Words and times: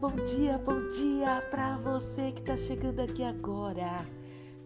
bom 0.00 0.14
dia, 0.24 0.56
bom 0.58 0.86
dia 0.90 1.42
para 1.50 1.76
você 1.78 2.30
que 2.30 2.38
está 2.40 2.56
chegando 2.56 3.00
aqui 3.00 3.24
agora. 3.24 4.06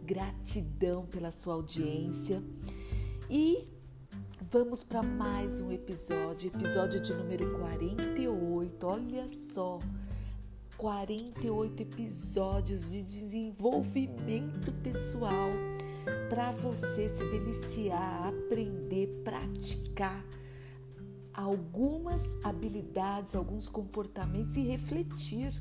Gratidão 0.05 1.07
pela 1.07 1.31
sua 1.31 1.55
audiência 1.55 2.43
e 3.31 3.67
vamos 4.51 4.85
para 4.85 5.03
mais 5.03 5.59
um 5.59 5.73
episódio, 5.73 6.49
episódio 6.49 7.01
de 7.01 7.15
número 7.15 7.59
48. 7.59 8.87
Olha 8.87 9.27
só, 9.55 9.79
48 10.77 11.81
episódios 11.81 12.91
de 12.91 13.03
desenvolvimento 13.03 14.71
pessoal 14.83 15.49
para 16.29 16.53
você 16.53 17.09
se 17.09 17.25
deliciar, 17.31 18.29
aprender, 18.29 19.23
praticar 19.25 20.23
algumas 21.35 22.37
habilidades, 22.45 23.35
alguns 23.35 23.69
comportamentos 23.69 24.57
e 24.57 24.63
refletir, 24.63 25.53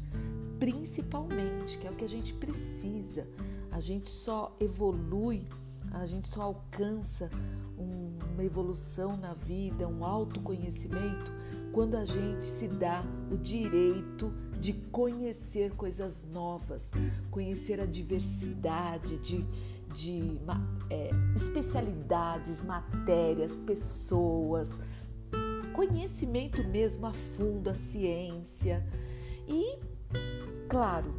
principalmente, 0.59 1.77
que 1.77 1.87
é 1.87 1.91
o 1.91 1.95
que 1.95 2.05
a 2.05 2.09
gente 2.09 2.33
precisa. 2.33 3.27
A 3.71 3.79
gente 3.79 4.09
só 4.09 4.55
evolui, 4.59 5.47
a 5.91 6.05
gente 6.05 6.27
só 6.27 6.43
alcança 6.43 7.29
uma 7.77 8.43
evolução 8.43 9.17
na 9.17 9.33
vida, 9.33 9.87
um 9.87 10.05
autoconhecimento, 10.05 11.31
quando 11.71 11.95
a 11.95 12.05
gente 12.05 12.45
se 12.45 12.67
dá 12.67 13.03
o 13.31 13.37
direito 13.37 14.33
de 14.59 14.73
conhecer 14.73 15.71
coisas 15.71 16.27
novas, 16.31 16.91
conhecer 17.31 17.79
a 17.79 17.85
diversidade 17.85 19.17
de, 19.19 19.45
de 19.93 20.37
é, 20.89 21.09
especialidades, 21.35 22.61
matérias, 22.61 23.57
pessoas 23.59 24.77
conhecimento 25.73 26.63
mesmo 26.63 27.05
a 27.05 27.13
fundo, 27.13 27.69
a 27.69 27.75
ciência. 27.75 28.85
E, 29.47 29.77
claro, 30.67 31.13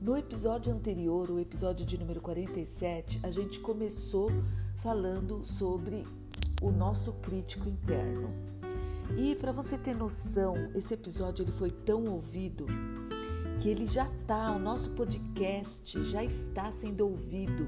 no 0.00 0.16
episódio 0.16 0.72
anterior, 0.72 1.30
o 1.30 1.40
episódio 1.40 1.86
de 1.86 1.98
número 1.98 2.20
47, 2.20 3.20
a 3.22 3.30
gente 3.30 3.58
começou 3.60 4.30
falando 4.76 5.44
sobre 5.44 6.04
o 6.62 6.70
nosso 6.70 7.12
crítico 7.14 7.68
interno. 7.68 8.30
E 9.16 9.34
para 9.34 9.52
você 9.52 9.78
ter 9.78 9.94
noção, 9.94 10.54
esse 10.74 10.92
episódio 10.94 11.42
ele 11.42 11.52
foi 11.52 11.70
tão 11.70 12.06
ouvido 12.06 12.66
que 13.60 13.68
ele 13.68 13.86
já 13.86 14.06
está, 14.06 14.52
o 14.52 14.58
nosso 14.58 14.90
podcast 14.90 16.04
já 16.04 16.22
está 16.22 16.70
sendo 16.70 17.08
ouvido 17.08 17.66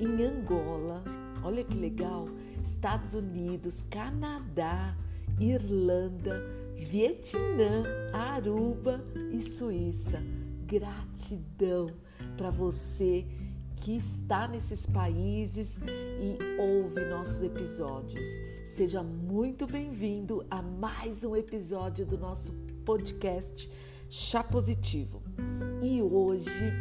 em 0.00 0.24
Angola, 0.24 1.04
olha 1.44 1.62
que 1.62 1.76
legal, 1.76 2.28
Estados 2.62 3.14
Unidos, 3.14 3.84
Canadá, 3.88 4.96
Irlanda, 5.40 6.42
Vietnã, 6.74 7.84
Aruba 8.12 9.04
e 9.32 9.40
Suíça. 9.40 10.20
Gratidão 10.66 11.86
para 12.36 12.50
você 12.50 13.24
que 13.76 13.96
está 13.96 14.48
nesses 14.48 14.84
países 14.84 15.78
e 16.20 16.60
ouve 16.60 17.04
nossos 17.06 17.42
episódios. 17.42 18.26
Seja 18.66 19.02
muito 19.02 19.66
bem-vindo 19.66 20.44
a 20.50 20.60
mais 20.60 21.22
um 21.22 21.36
episódio 21.36 22.04
do 22.04 22.18
nosso 22.18 22.52
podcast 22.84 23.70
Chá 24.10 24.42
Positivo. 24.42 25.22
E 25.80 26.02
hoje 26.02 26.72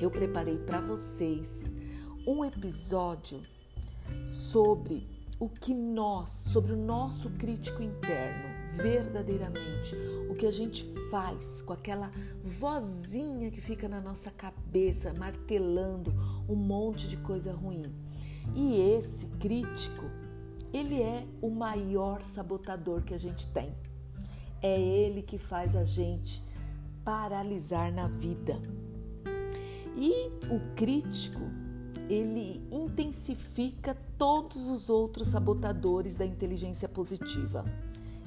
eu 0.00 0.10
preparei 0.10 0.58
para 0.58 0.80
vocês 0.80 1.64
um 2.24 2.44
episódio 2.44 3.40
sobre 4.26 5.13
o 5.38 5.48
que 5.48 5.74
nós, 5.74 6.30
sobre 6.30 6.72
o 6.72 6.76
nosso 6.76 7.30
crítico 7.30 7.82
interno, 7.82 8.54
verdadeiramente, 8.76 9.94
o 10.28 10.34
que 10.34 10.46
a 10.46 10.50
gente 10.50 10.84
faz 11.10 11.62
com 11.62 11.72
aquela 11.72 12.10
vozinha 12.42 13.50
que 13.50 13.60
fica 13.60 13.88
na 13.88 14.00
nossa 14.00 14.30
cabeça, 14.30 15.12
martelando 15.18 16.12
um 16.48 16.56
monte 16.56 17.08
de 17.08 17.16
coisa 17.16 17.52
ruim. 17.52 17.82
E 18.54 18.80
esse 18.96 19.26
crítico, 19.38 20.04
ele 20.72 21.00
é 21.00 21.26
o 21.40 21.50
maior 21.50 22.22
sabotador 22.22 23.02
que 23.02 23.14
a 23.14 23.18
gente 23.18 23.46
tem. 23.48 23.72
É 24.60 24.80
ele 24.80 25.22
que 25.22 25.38
faz 25.38 25.76
a 25.76 25.84
gente 25.84 26.42
paralisar 27.04 27.92
na 27.92 28.08
vida. 28.08 28.60
E 29.96 30.28
o 30.52 30.74
crítico, 30.74 31.42
ele 32.08 32.66
intensifica 32.72 33.96
todos 34.18 34.68
os 34.68 34.88
outros 34.88 35.28
sabotadores 35.28 36.14
da 36.14 36.24
inteligência 36.24 36.88
positiva. 36.88 37.64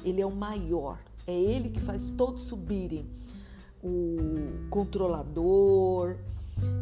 Ele 0.03 0.21
é 0.21 0.25
o 0.25 0.31
maior, 0.31 0.99
é 1.25 1.33
ele 1.33 1.69
que 1.69 1.79
faz 1.79 2.09
todos 2.09 2.43
subirem. 2.43 3.05
O 3.83 4.67
controlador, 4.69 6.17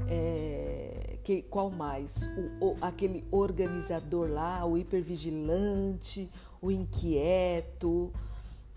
é, 0.07 1.17
que, 1.23 1.41
qual 1.43 1.69
mais? 1.69 2.29
O, 2.61 2.65
o, 2.65 2.75
aquele 2.81 3.25
organizador 3.31 4.29
lá, 4.29 4.65
o 4.65 4.77
hipervigilante, 4.77 6.31
o 6.61 6.71
inquieto, 6.71 8.11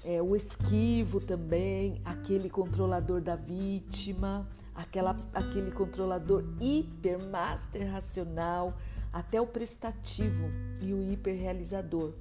é, 0.05 0.21
o 0.22 0.34
esquivo 0.34 1.21
também, 1.21 2.00
aquele 2.05 2.49
controlador 2.49 3.21
da 3.21 3.37
vítima 3.37 4.47
aquela, 4.78 5.16
aquele 5.34 5.72
controlador 5.72 6.45
hiper 6.60 7.19
master 7.28 7.91
racional, 7.91 8.75
até 9.13 9.41
o 9.41 9.47
prestativo 9.47 10.45
e 10.81 10.93
o 10.93 11.13
hiperrealizador. 11.13 12.13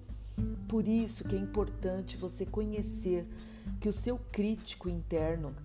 Por 0.68 0.88
isso 0.88 1.24
que 1.24 1.36
é 1.36 1.40
importante 1.40 2.18
você 2.18 2.46
conhecer 2.46 3.26
que 3.80 3.90
o 3.90 3.94
seu 3.94 4.20
crítico 4.32 4.90
interno 4.90 5.56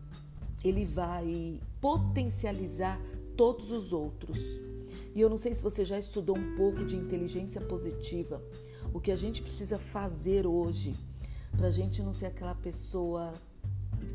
ele 0.65 0.85
vai 0.85 1.61
potencializar 1.81 3.01
todos 3.37 3.71
os 3.73 3.93
outros. 3.93 4.39
E 5.15 5.21
eu 5.21 5.29
não 5.29 5.37
sei 5.37 5.55
se 5.55 5.63
você 5.63 5.85
já 5.85 5.99
estudou 5.99 6.37
um 6.39 6.57
pouco 6.57 6.85
de 6.85 6.97
inteligência 6.97 7.61
positiva. 7.61 8.43
O 8.95 9.01
que 9.01 9.11
a 9.11 9.17
gente 9.17 9.43
precisa 9.43 9.79
fazer 9.79 10.47
hoje 10.47 10.95
para 11.57 11.67
a 11.67 11.71
gente 11.71 12.03
não 12.03 12.13
ser 12.13 12.27
aquela 12.27 12.55
pessoa 12.55 13.33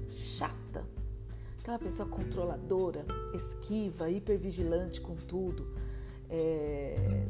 chata, 0.10 0.84
aquela 1.60 1.78
pessoa 1.78 2.08
controladora, 2.10 3.06
esquiva, 3.36 4.10
hipervigilante 4.10 5.00
com 5.02 5.16
tudo, 5.16 5.68
é, 6.30 7.26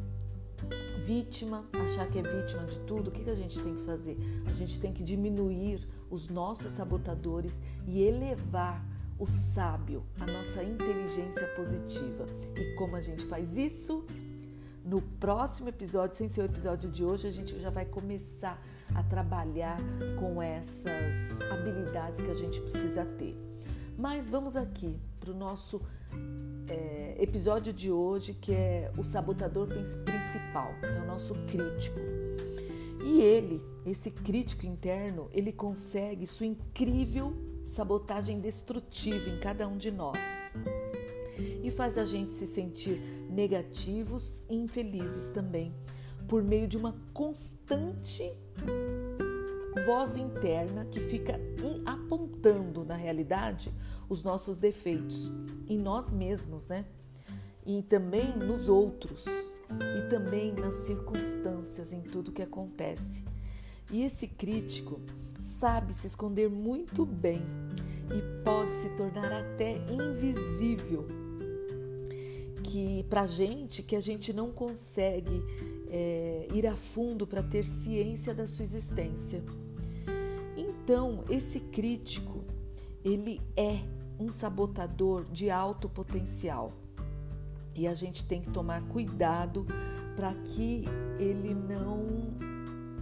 vítima, 0.98 1.64
achar 1.72 2.06
que 2.08 2.18
é 2.18 2.22
vítima 2.22 2.64
de 2.64 2.78
tudo, 2.80 3.08
o 3.08 3.10
que, 3.10 3.24
que 3.24 3.30
a 3.30 3.34
gente 3.34 3.60
tem 3.62 3.74
que 3.74 3.82
fazer? 3.84 4.18
A 4.46 4.52
gente 4.52 4.80
tem 4.80 4.92
que 4.92 5.02
diminuir 5.02 5.86
os 6.10 6.28
nossos 6.28 6.72
sabotadores 6.72 7.60
e 7.86 8.02
elevar 8.02 8.84
o 9.18 9.26
sábio, 9.26 10.04
a 10.20 10.26
nossa 10.26 10.62
inteligência 10.62 11.46
positiva. 11.56 12.26
E 12.56 12.74
como 12.74 12.96
a 12.96 13.00
gente 13.00 13.24
faz 13.24 13.56
isso? 13.56 14.04
No 14.84 15.02
próximo 15.02 15.68
episódio, 15.68 16.16
sem 16.16 16.28
ser 16.28 16.42
o 16.42 16.44
episódio 16.44 16.90
de 16.90 17.04
hoje, 17.04 17.26
a 17.26 17.32
gente 17.32 17.58
já 17.60 17.68
vai 17.68 17.84
começar 17.84 18.62
a 18.94 19.02
trabalhar 19.02 19.76
com 20.18 20.40
essas 20.42 21.42
habilidades 21.50 22.20
que 22.22 22.30
a 22.30 22.34
gente 22.34 22.60
precisa 22.60 23.04
ter. 23.04 23.36
Mas 23.96 24.30
vamos 24.30 24.56
aqui 24.56 24.96
para 25.18 25.30
o 25.30 25.34
nosso 25.34 25.80
é, 26.68 27.16
episódio 27.18 27.72
de 27.72 27.90
hoje, 27.90 28.34
que 28.34 28.52
é 28.52 28.90
o 28.96 29.04
sabotador 29.04 29.68
principal, 29.68 30.72
é 30.82 31.02
o 31.02 31.06
nosso 31.06 31.34
crítico. 31.46 31.98
E 33.04 33.20
ele, 33.20 33.62
esse 33.86 34.10
crítico 34.10 34.66
interno, 34.66 35.28
ele 35.32 35.52
consegue 35.52 36.26
sua 36.26 36.46
incrível 36.46 37.34
sabotagem 37.64 38.40
destrutiva 38.40 39.28
em 39.28 39.38
cada 39.40 39.68
um 39.68 39.76
de 39.76 39.90
nós 39.90 40.18
e 41.62 41.70
faz 41.70 41.98
a 41.98 42.04
gente 42.04 42.34
se 42.34 42.46
sentir 42.46 43.00
negativos 43.30 44.42
e 44.48 44.56
infelizes 44.56 45.30
também, 45.30 45.74
por 46.26 46.42
meio 46.42 46.66
de 46.66 46.76
uma 46.76 46.94
constante 47.12 48.32
voz 49.86 50.16
interna 50.16 50.84
que 50.84 50.98
fica 50.98 51.38
apontando 51.86 52.84
na 52.84 52.96
realidade 52.96 53.72
os 54.08 54.22
nossos 54.22 54.58
defeitos 54.58 55.30
em 55.68 55.78
nós 55.78 56.10
mesmos, 56.10 56.68
né? 56.68 56.84
E 57.66 57.82
também 57.82 58.36
nos 58.36 58.68
outros 58.68 59.24
e 59.26 60.08
também 60.08 60.52
nas 60.52 60.74
circunstâncias, 60.76 61.92
em 61.92 62.00
tudo 62.00 62.32
que 62.32 62.42
acontece. 62.42 63.24
E 63.92 64.02
esse 64.02 64.26
crítico 64.26 65.00
sabe 65.40 65.92
se 65.92 66.06
esconder 66.06 66.48
muito 66.48 67.04
bem 67.04 67.42
e 68.10 68.42
pode 68.42 68.72
se 68.74 68.88
tornar 68.90 69.30
até 69.32 69.76
invisível. 69.92 71.06
Que 72.62 73.04
para 73.04 73.26
gente 73.26 73.82
que 73.82 73.96
a 73.96 74.00
gente 74.00 74.32
não 74.32 74.50
consegue 74.50 75.42
é, 75.90 76.48
ir 76.52 76.66
a 76.66 76.76
fundo 76.76 77.26
para 77.26 77.42
ter 77.42 77.64
ciência 77.64 78.34
da 78.34 78.46
sua 78.46 78.64
existência. 78.64 79.42
Então, 80.56 81.24
esse 81.30 81.60
crítico, 81.60 82.44
ele 83.04 83.40
é 83.56 83.80
um 84.18 84.32
sabotador 84.32 85.24
de 85.24 85.50
alto 85.50 85.88
potencial. 85.88 86.72
E 87.74 87.86
a 87.86 87.94
gente 87.94 88.24
tem 88.24 88.42
que 88.42 88.50
tomar 88.50 88.82
cuidado 88.88 89.66
para 90.16 90.34
que 90.34 90.84
ele 91.18 91.54
não 91.54 92.36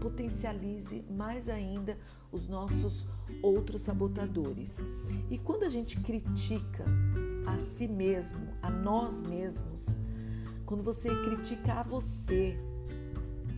potencialize 0.01 1.05
mais 1.11 1.49
ainda 1.49 1.99
os 2.31 2.47
nossos 2.47 3.07
outros 3.43 3.83
sabotadores. 3.83 4.77
E 5.31 5.39
quando 5.39 5.65
a 5.65 5.69
gente 5.69 5.99
critica 6.01 6.85
a 7.47 7.59
si 7.59 7.89
mesmo, 7.89 8.49
a 8.61 8.71
nós 8.71 9.23
mesmos, 9.23 9.87
quando 10.67 10.83
você 10.83 11.09
critica 11.25 11.75
a 11.75 11.83
você, 11.83 12.59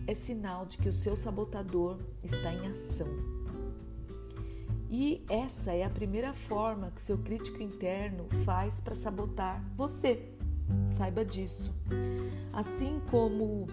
é 0.07 0.13
sinal 0.15 0.65
de 0.65 0.77
que 0.77 0.89
o 0.89 0.93
seu 0.93 1.15
sabotador 1.15 1.99
está 2.23 2.53
em 2.53 2.67
ação. 2.67 3.38
E 4.89 5.23
essa 5.29 5.71
é 5.71 5.83
a 5.83 5.89
primeira 5.89 6.33
forma 6.33 6.91
que 6.91 7.01
seu 7.01 7.17
crítico 7.17 7.61
interno 7.61 8.27
faz 8.43 8.81
para 8.81 8.95
sabotar 8.95 9.63
você. 9.75 10.33
Saiba 10.97 11.23
disso. 11.23 11.71
Assim 12.51 12.99
como 13.11 13.67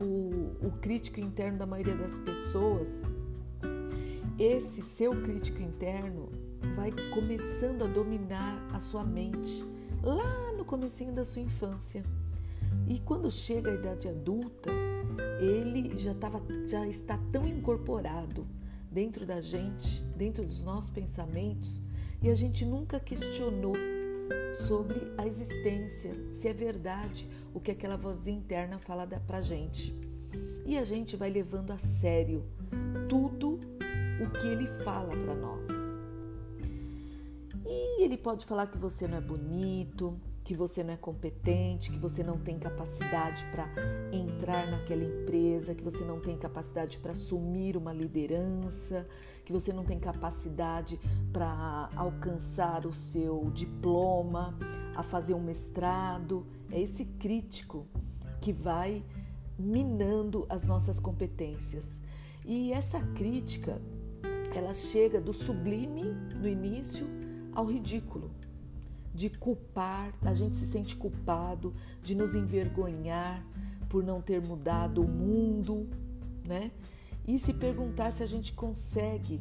o, 0.00 0.66
o 0.66 0.72
crítico 0.80 1.20
interno 1.20 1.58
da 1.58 1.66
maioria 1.66 1.94
das 1.94 2.18
pessoas, 2.18 2.88
esse 4.38 4.82
seu 4.82 5.22
crítico 5.22 5.62
interno 5.62 6.28
vai 6.74 6.90
começando 7.12 7.84
a 7.84 7.86
dominar 7.86 8.68
a 8.72 8.80
sua 8.80 9.04
mente 9.04 9.64
lá 10.02 10.52
no 10.52 10.64
comecinho 10.64 11.12
da 11.12 11.24
sua 11.24 11.42
infância. 11.42 12.02
E 12.88 12.98
quando 13.00 13.30
chega 13.30 13.70
a 13.70 13.74
idade 13.74 14.08
adulta, 14.08 14.70
ele 15.38 15.96
já, 15.96 16.14
tava, 16.14 16.42
já 16.66 16.86
está 16.88 17.18
tão 17.30 17.46
incorporado 17.46 18.44
dentro 18.92 19.24
da 19.24 19.40
gente, 19.40 20.04
dentro 20.16 20.44
dos 20.44 20.62
nossos 20.62 20.90
pensamentos, 20.90 21.80
e 22.22 22.30
a 22.30 22.34
gente 22.34 22.64
nunca 22.64 23.00
questionou 23.00 23.74
sobre 24.54 25.12
a 25.16 25.26
existência, 25.26 26.12
se 26.32 26.46
é 26.46 26.52
verdade 26.52 27.28
o 27.54 27.60
que 27.60 27.70
aquela 27.70 27.96
vozinha 27.96 28.38
interna 28.38 28.78
fala 28.78 29.06
pra 29.26 29.40
gente. 29.40 29.94
E 30.64 30.78
a 30.78 30.84
gente 30.84 31.16
vai 31.16 31.30
levando 31.30 31.72
a 31.72 31.78
sério 31.78 32.44
tudo 33.08 33.58
o 34.20 34.30
que 34.30 34.46
ele 34.46 34.66
fala 34.84 35.10
para 35.10 35.34
nós. 35.34 35.68
E 37.66 38.04
ele 38.04 38.16
pode 38.16 38.46
falar 38.46 38.66
que 38.66 38.78
você 38.78 39.08
não 39.08 39.18
é 39.18 39.20
bonito, 39.20 40.20
que 40.44 40.54
você 40.54 40.82
não 40.82 40.94
é 40.94 40.96
competente, 40.96 41.90
que 41.90 41.98
você 41.98 42.22
não 42.22 42.38
tem 42.38 42.58
capacidade 42.58 43.44
para 43.52 43.68
entrar 44.12 44.70
naquela 44.70 45.04
empresa, 45.04 45.74
que 45.74 45.82
você 45.82 46.04
não 46.04 46.20
tem 46.20 46.36
capacidade 46.36 46.98
para 46.98 47.12
assumir 47.12 47.76
uma 47.76 47.92
liderança, 47.92 49.06
que 49.44 49.52
você 49.52 49.72
não 49.72 49.84
tem 49.84 49.98
capacidade 49.98 50.98
para 51.32 51.88
alcançar 51.94 52.86
o 52.86 52.92
seu 52.92 53.50
diploma, 53.52 54.56
a 54.94 55.02
fazer 55.02 55.34
um 55.34 55.42
mestrado. 55.42 56.46
É 56.70 56.80
esse 56.80 57.04
crítico 57.04 57.86
que 58.40 58.52
vai 58.52 59.04
minando 59.58 60.46
as 60.48 60.66
nossas 60.66 60.98
competências. 60.98 62.00
E 62.44 62.72
essa 62.72 63.00
crítica, 63.00 63.80
ela 64.54 64.74
chega 64.74 65.20
do 65.20 65.32
sublime 65.32 66.02
no 66.34 66.48
início 66.48 67.06
ao 67.52 67.64
ridículo, 67.64 68.30
de 69.14 69.30
culpar, 69.30 70.12
a 70.22 70.34
gente 70.34 70.56
se 70.56 70.66
sente 70.66 70.96
culpado, 70.96 71.74
de 72.02 72.14
nos 72.14 72.34
envergonhar 72.34 73.44
por 73.88 74.02
não 74.02 74.22
ter 74.22 74.40
mudado 74.40 75.02
o 75.02 75.08
mundo, 75.08 75.88
né? 76.46 76.70
E 77.26 77.38
se 77.38 77.52
perguntar 77.52 78.10
se 78.10 78.22
a 78.22 78.26
gente 78.26 78.52
consegue 78.52 79.40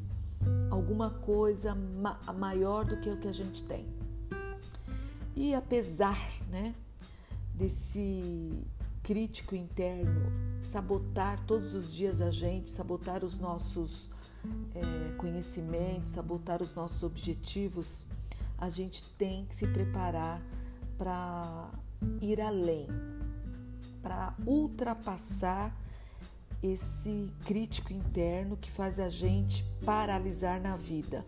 alguma 0.69 1.09
coisa 1.09 1.73
ma 1.75 2.19
maior 2.33 2.85
do 2.85 2.97
que 2.97 3.09
o 3.09 3.17
que 3.17 3.27
a 3.27 3.33
gente 3.33 3.63
tem. 3.63 3.85
E 5.35 5.55
apesar, 5.55 6.17
né, 6.49 6.75
desse 7.53 8.67
crítico 9.01 9.55
interno 9.55 10.31
sabotar 10.61 11.43
todos 11.45 11.73
os 11.73 11.91
dias 11.91 12.21
a 12.21 12.29
gente, 12.29 12.69
sabotar 12.69 13.23
os 13.23 13.39
nossos 13.39 14.09
é, 14.75 15.15
conhecimentos, 15.17 16.11
sabotar 16.11 16.61
os 16.61 16.73
nossos 16.75 17.03
objetivos, 17.03 18.05
a 18.61 18.69
gente 18.69 19.03
tem 19.17 19.43
que 19.47 19.55
se 19.55 19.65
preparar 19.65 20.39
para 20.95 21.71
ir 22.21 22.39
além, 22.39 22.87
para 24.03 24.35
ultrapassar 24.45 25.75
esse 26.61 27.27
crítico 27.43 27.91
interno 27.91 28.55
que 28.55 28.69
faz 28.69 28.99
a 28.99 29.09
gente 29.09 29.65
paralisar 29.83 30.61
na 30.61 30.77
vida. 30.77 31.25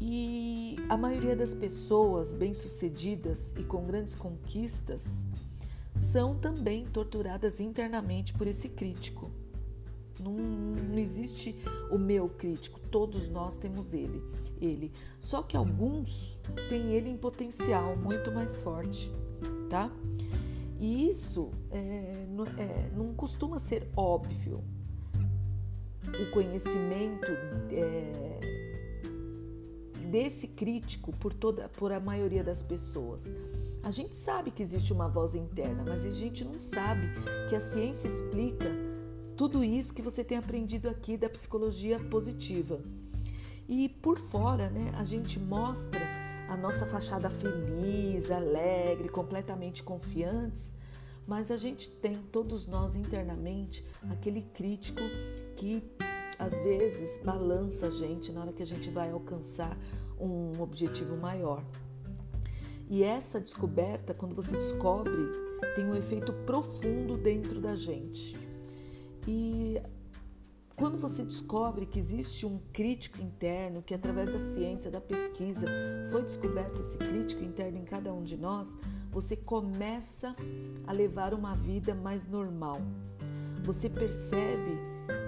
E 0.00 0.76
a 0.88 0.96
maioria 0.96 1.34
das 1.34 1.54
pessoas 1.54 2.36
bem-sucedidas 2.36 3.52
e 3.58 3.64
com 3.64 3.84
grandes 3.84 4.14
conquistas 4.14 5.24
são 5.96 6.36
também 6.38 6.86
torturadas 6.86 7.58
internamente 7.58 8.32
por 8.32 8.46
esse 8.46 8.68
crítico. 8.68 9.28
Não, 10.24 10.32
não, 10.32 10.98
existe 10.98 11.54
o 11.90 11.98
meu 11.98 12.28
crítico, 12.28 12.80
todos 12.90 13.28
nós 13.28 13.56
temos 13.56 13.92
ele, 13.92 14.22
ele. 14.60 14.90
Só 15.20 15.42
que 15.42 15.56
alguns 15.56 16.40
têm 16.68 16.92
ele 16.92 17.10
em 17.10 17.16
potencial 17.16 17.96
muito 17.96 18.32
mais 18.32 18.62
forte, 18.62 19.12
tá? 19.68 19.90
E 20.80 21.08
isso 21.08 21.50
é, 21.70 22.26
não, 22.30 22.44
é, 22.44 22.90
não 22.96 23.14
costuma 23.14 23.58
ser 23.58 23.88
óbvio. 23.96 24.62
O 26.06 26.30
conhecimento 26.32 27.32
é, 27.70 28.40
desse 30.10 30.46
crítico 30.46 31.12
por 31.16 31.34
toda, 31.34 31.68
por 31.68 31.92
a 31.92 31.98
maioria 31.98 32.44
das 32.44 32.62
pessoas. 32.62 33.24
A 33.82 33.90
gente 33.90 34.14
sabe 34.14 34.50
que 34.50 34.62
existe 34.62 34.92
uma 34.92 35.08
voz 35.08 35.34
interna, 35.34 35.84
mas 35.84 36.06
a 36.06 36.10
gente 36.10 36.44
não 36.44 36.58
sabe 36.58 37.08
que 37.48 37.56
a 37.56 37.60
ciência 37.60 38.08
explica 38.08 38.70
tudo 39.36 39.64
isso 39.64 39.92
que 39.92 40.02
você 40.02 40.22
tem 40.22 40.38
aprendido 40.38 40.88
aqui 40.88 41.16
da 41.16 41.28
psicologia 41.28 41.98
positiva. 41.98 42.80
E 43.68 43.88
por 43.88 44.18
fora, 44.18 44.70
né, 44.70 44.92
a 44.96 45.04
gente 45.04 45.38
mostra 45.38 46.00
a 46.48 46.56
nossa 46.56 46.86
fachada 46.86 47.30
feliz, 47.30 48.30
alegre, 48.30 49.08
completamente 49.08 49.82
confiantes, 49.82 50.74
mas 51.26 51.50
a 51.50 51.56
gente 51.56 51.90
tem, 51.90 52.14
todos 52.14 52.66
nós 52.66 52.94
internamente, 52.94 53.84
aquele 54.10 54.42
crítico 54.42 55.00
que 55.56 55.82
às 56.38 56.62
vezes 56.62 57.18
balança 57.24 57.86
a 57.86 57.90
gente 57.90 58.30
na 58.30 58.42
hora 58.42 58.52
que 58.52 58.62
a 58.62 58.66
gente 58.66 58.90
vai 58.90 59.10
alcançar 59.10 59.76
um 60.20 60.60
objetivo 60.60 61.16
maior. 61.16 61.64
E 62.90 63.02
essa 63.02 63.40
descoberta, 63.40 64.12
quando 64.12 64.34
você 64.34 64.52
descobre, 64.52 65.30
tem 65.74 65.86
um 65.86 65.94
efeito 65.94 66.32
profundo 66.44 67.16
dentro 67.16 67.60
da 67.60 67.74
gente. 67.74 68.43
E 69.26 69.80
quando 70.76 70.98
você 70.98 71.22
descobre 71.22 71.86
que 71.86 72.00
existe 72.00 72.44
um 72.44 72.58
crítico 72.72 73.22
interno, 73.22 73.80
que 73.80 73.94
através 73.94 74.30
da 74.30 74.38
ciência, 74.38 74.90
da 74.90 75.00
pesquisa, 75.00 75.66
foi 76.10 76.22
descoberto 76.22 76.80
esse 76.80 76.98
crítico 76.98 77.44
interno 77.44 77.78
em 77.78 77.84
cada 77.84 78.12
um 78.12 78.22
de 78.22 78.36
nós, 78.36 78.76
você 79.10 79.36
começa 79.36 80.34
a 80.86 80.92
levar 80.92 81.32
uma 81.32 81.54
vida 81.54 81.94
mais 81.94 82.26
normal. 82.26 82.80
Você 83.62 83.88
percebe 83.88 84.78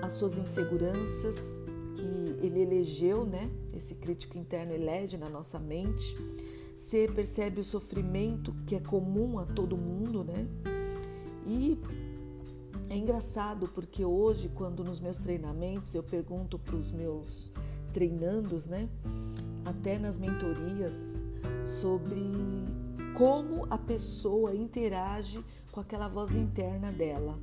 as 0.02 0.14
suas 0.14 0.36
inseguranças 0.36 1.36
que 1.94 2.44
ele 2.44 2.60
elegeu, 2.60 3.24
né? 3.24 3.50
Esse 3.72 3.94
crítico 3.94 4.36
interno 4.36 4.72
elege 4.72 5.16
na 5.16 5.30
nossa 5.30 5.58
mente. 5.58 6.16
Você 6.76 7.08
percebe 7.08 7.60
o 7.60 7.64
sofrimento 7.64 8.54
que 8.66 8.74
é 8.74 8.80
comum 8.80 9.38
a 9.38 9.46
todo 9.46 9.76
mundo, 9.76 10.24
né? 10.24 10.46
E 11.46 11.78
é 12.88 12.96
engraçado 12.96 13.68
porque 13.68 14.04
hoje, 14.04 14.48
quando 14.54 14.84
nos 14.84 15.00
meus 15.00 15.18
treinamentos 15.18 15.94
eu 15.94 16.02
pergunto 16.02 16.58
para 16.58 16.76
os 16.76 16.92
meus 16.92 17.52
treinandos, 17.92 18.66
né, 18.66 18.88
até 19.64 19.98
nas 19.98 20.18
mentorias, 20.18 21.14
sobre 21.64 22.22
como 23.16 23.66
a 23.70 23.78
pessoa 23.78 24.54
interage 24.54 25.42
com 25.72 25.80
aquela 25.80 26.08
voz 26.08 26.32
interna 26.32 26.92
dela. 26.92 27.38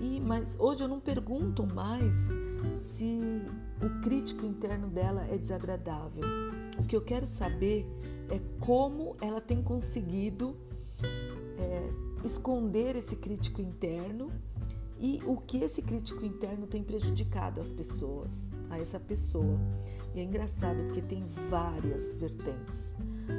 E 0.00 0.20
mas 0.20 0.56
hoje 0.58 0.82
eu 0.82 0.88
não 0.88 1.00
pergunto 1.00 1.66
mais 1.66 2.14
se 2.76 3.18
o 3.82 4.00
crítico 4.02 4.46
interno 4.46 4.88
dela 4.88 5.26
é 5.30 5.36
desagradável. 5.36 6.22
O 6.78 6.86
que 6.86 6.96
eu 6.96 7.02
quero 7.02 7.26
saber 7.26 7.86
é 8.30 8.40
como 8.58 9.16
ela 9.20 9.40
tem 9.40 9.62
conseguido 9.62 10.56
é, 11.58 12.09
esconder 12.24 12.96
esse 12.96 13.16
crítico 13.16 13.60
interno 13.60 14.30
e 14.98 15.20
o 15.24 15.36
que 15.36 15.58
esse 15.58 15.80
crítico 15.80 16.24
interno 16.24 16.66
tem 16.66 16.82
prejudicado 16.82 17.60
as 17.60 17.72
pessoas, 17.72 18.50
a 18.68 18.78
essa 18.78 19.00
pessoa. 19.00 19.58
E 20.14 20.20
é 20.20 20.22
engraçado 20.22 20.82
porque 20.84 21.00
tem 21.00 21.24
várias 21.48 22.14
vertentes. 22.16 22.94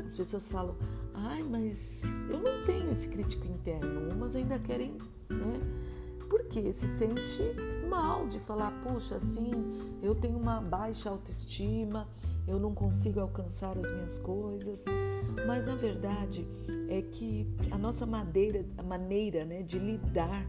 As 0.07 0.15
pessoas 0.15 0.49
falam, 0.49 0.75
ai, 1.13 1.43
mas 1.43 2.03
eu 2.29 2.39
não 2.39 2.65
tenho 2.65 2.91
esse 2.91 3.07
crítico 3.07 3.45
interno, 3.45 4.11
umas 4.13 4.35
ainda 4.35 4.57
querem, 4.57 4.97
né? 5.29 5.53
Porque 6.29 6.71
se 6.73 6.87
sente 6.87 7.41
mal 7.89 8.27
de 8.27 8.39
falar, 8.39 8.71
puxa, 8.81 9.17
assim, 9.17 9.51
eu 10.01 10.15
tenho 10.15 10.37
uma 10.37 10.61
baixa 10.61 11.09
autoestima, 11.09 12.07
eu 12.51 12.59
não 12.59 12.75
consigo 12.75 13.19
alcançar 13.19 13.77
as 13.77 13.89
minhas 13.91 14.19
coisas. 14.19 14.83
Mas 15.47 15.65
na 15.65 15.75
verdade 15.75 16.45
é 16.89 17.01
que 17.01 17.47
a 17.71 17.77
nossa 17.77 18.05
madeira, 18.05 18.65
a 18.77 18.83
maneira 18.83 19.45
né, 19.45 19.63
de 19.63 19.79
lidar 19.79 20.45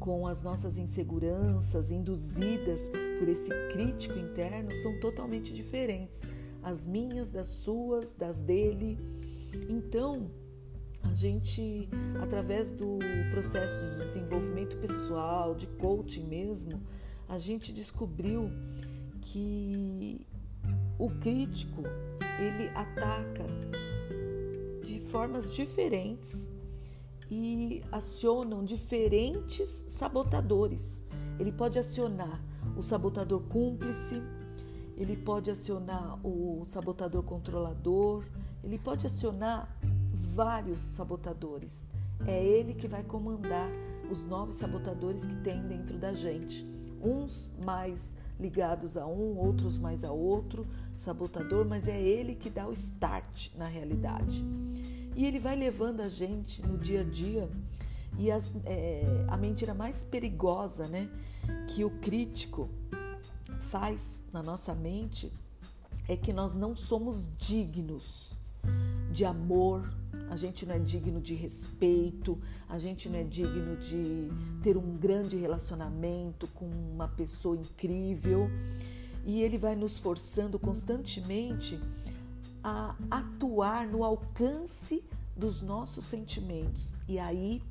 com 0.00 0.26
as 0.26 0.42
nossas 0.42 0.78
inseguranças 0.78 1.92
induzidas 1.92 2.80
por 3.18 3.28
esse 3.28 3.50
crítico 3.70 4.18
interno 4.18 4.72
são 4.72 4.98
totalmente 4.98 5.52
diferentes. 5.52 6.22
As 6.62 6.86
minhas, 6.86 7.30
das 7.30 7.48
suas, 7.48 8.14
das 8.14 8.42
dele. 8.42 8.98
Então, 9.68 10.30
a 11.02 11.12
gente, 11.12 11.88
através 12.20 12.70
do 12.70 12.98
processo 13.30 13.78
de 13.80 14.06
desenvolvimento 14.06 14.76
pessoal, 14.78 15.54
de 15.54 15.66
coaching 15.66 16.24
mesmo, 16.24 16.80
a 17.28 17.36
gente 17.38 17.72
descobriu 17.72 18.50
que 19.22 19.72
o 21.02 21.10
crítico 21.10 21.82
ele 22.38 22.68
ataca 22.76 23.44
de 24.84 25.00
formas 25.00 25.52
diferentes 25.52 26.48
e 27.28 27.82
acionam 27.90 28.64
diferentes 28.64 29.84
sabotadores. 29.88 31.02
Ele 31.40 31.50
pode 31.50 31.76
acionar 31.76 32.40
o 32.76 32.82
sabotador 32.82 33.42
cúmplice, 33.48 34.22
ele 34.96 35.16
pode 35.16 35.50
acionar 35.50 36.24
o 36.24 36.62
sabotador 36.68 37.24
controlador, 37.24 38.24
ele 38.62 38.78
pode 38.78 39.04
acionar 39.04 39.76
vários 40.14 40.78
sabotadores. 40.78 41.84
É 42.28 42.44
ele 42.44 42.74
que 42.74 42.86
vai 42.86 43.02
comandar 43.02 43.68
os 44.08 44.22
nove 44.22 44.52
sabotadores 44.52 45.26
que 45.26 45.34
tem 45.34 45.66
dentro 45.66 45.98
da 45.98 46.12
gente. 46.12 46.64
Uns 47.02 47.50
mais 47.64 48.16
ligados 48.38 48.96
a 48.96 49.06
um, 49.06 49.36
outros 49.38 49.78
mais 49.78 50.04
a 50.04 50.12
outro 50.12 50.66
sabotador, 51.02 51.66
mas 51.66 51.88
é 51.88 52.00
ele 52.00 52.34
que 52.34 52.48
dá 52.48 52.66
o 52.66 52.72
start 52.72 53.48
na 53.56 53.66
realidade. 53.66 54.44
E 55.14 55.26
ele 55.26 55.38
vai 55.38 55.56
levando 55.56 56.00
a 56.00 56.08
gente 56.08 56.62
no 56.62 56.78
dia 56.78 57.00
a 57.00 57.04
dia. 57.04 57.48
E 58.18 58.30
as, 58.30 58.54
é, 58.64 59.24
a 59.28 59.36
mentira 59.36 59.74
mais 59.74 60.04
perigosa 60.04 60.86
né, 60.86 61.08
que 61.68 61.84
o 61.84 61.90
crítico 61.90 62.68
faz 63.58 64.22
na 64.32 64.42
nossa 64.42 64.74
mente 64.74 65.32
é 66.08 66.16
que 66.16 66.32
nós 66.32 66.54
não 66.54 66.76
somos 66.76 67.26
dignos 67.38 68.36
de 69.10 69.24
amor, 69.24 69.92
a 70.30 70.36
gente 70.36 70.64
não 70.64 70.74
é 70.74 70.78
digno 70.78 71.20
de 71.20 71.34
respeito, 71.34 72.38
a 72.68 72.78
gente 72.78 73.08
não 73.08 73.18
é 73.18 73.24
digno 73.24 73.76
de 73.76 74.30
ter 74.62 74.76
um 74.76 74.96
grande 74.96 75.36
relacionamento 75.36 76.46
com 76.48 76.66
uma 76.66 77.08
pessoa 77.08 77.56
incrível. 77.56 78.48
E 79.24 79.42
ele 79.42 79.58
vai 79.58 79.76
nos 79.76 79.98
forçando 79.98 80.58
constantemente 80.58 81.80
a 82.62 82.94
atuar 83.10 83.86
no 83.86 84.04
alcance 84.04 85.02
dos 85.36 85.62
nossos 85.62 86.04
sentimentos. 86.04 86.92
E 87.08 87.18
aí 87.18 87.62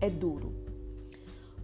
é 0.00 0.10
duro, 0.10 0.52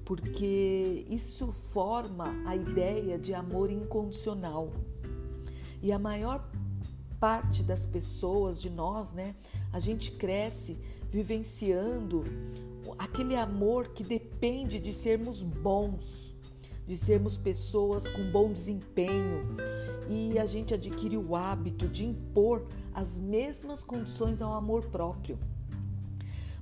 porque 0.04 1.04
isso 1.08 1.52
forma 1.52 2.34
a 2.46 2.56
ideia 2.56 3.18
de 3.18 3.34
amor 3.34 3.70
incondicional. 3.70 4.72
E 5.82 5.92
a 5.92 5.98
maior 5.98 6.48
parte 7.18 7.62
das 7.62 7.86
pessoas, 7.86 8.60
de 8.60 8.68
nós, 8.68 9.12
né? 9.12 9.34
A 9.72 9.78
gente 9.78 10.12
cresce 10.12 10.76
vivenciando 11.10 12.24
aquele 12.98 13.36
amor 13.36 13.88
que 13.88 14.02
depende 14.02 14.80
de 14.80 14.92
sermos 14.92 15.42
bons, 15.42 16.31
de 16.86 16.96
sermos 16.96 17.36
pessoas 17.36 18.06
com 18.08 18.30
bom 18.30 18.52
desempenho. 18.52 19.56
E 20.08 20.38
a 20.38 20.46
gente 20.46 20.74
adquire 20.74 21.16
o 21.16 21.34
hábito 21.34 21.88
de 21.88 22.04
impor 22.04 22.66
as 22.94 23.18
mesmas 23.18 23.82
condições 23.82 24.42
ao 24.42 24.52
amor 24.52 24.86
próprio. 24.86 25.38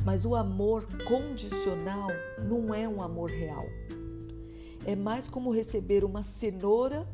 Mas 0.05 0.25
o 0.25 0.35
amor 0.35 0.87
condicional 1.07 2.09
não 2.39 2.75
é 2.75 2.89
um 2.89 3.03
amor 3.03 3.31
real. 3.31 3.67
É 4.85 4.97
mais 4.97 5.29
como 5.29 5.51
receber 5.51 6.05
uma 6.05 6.23
cenoura 6.23 7.07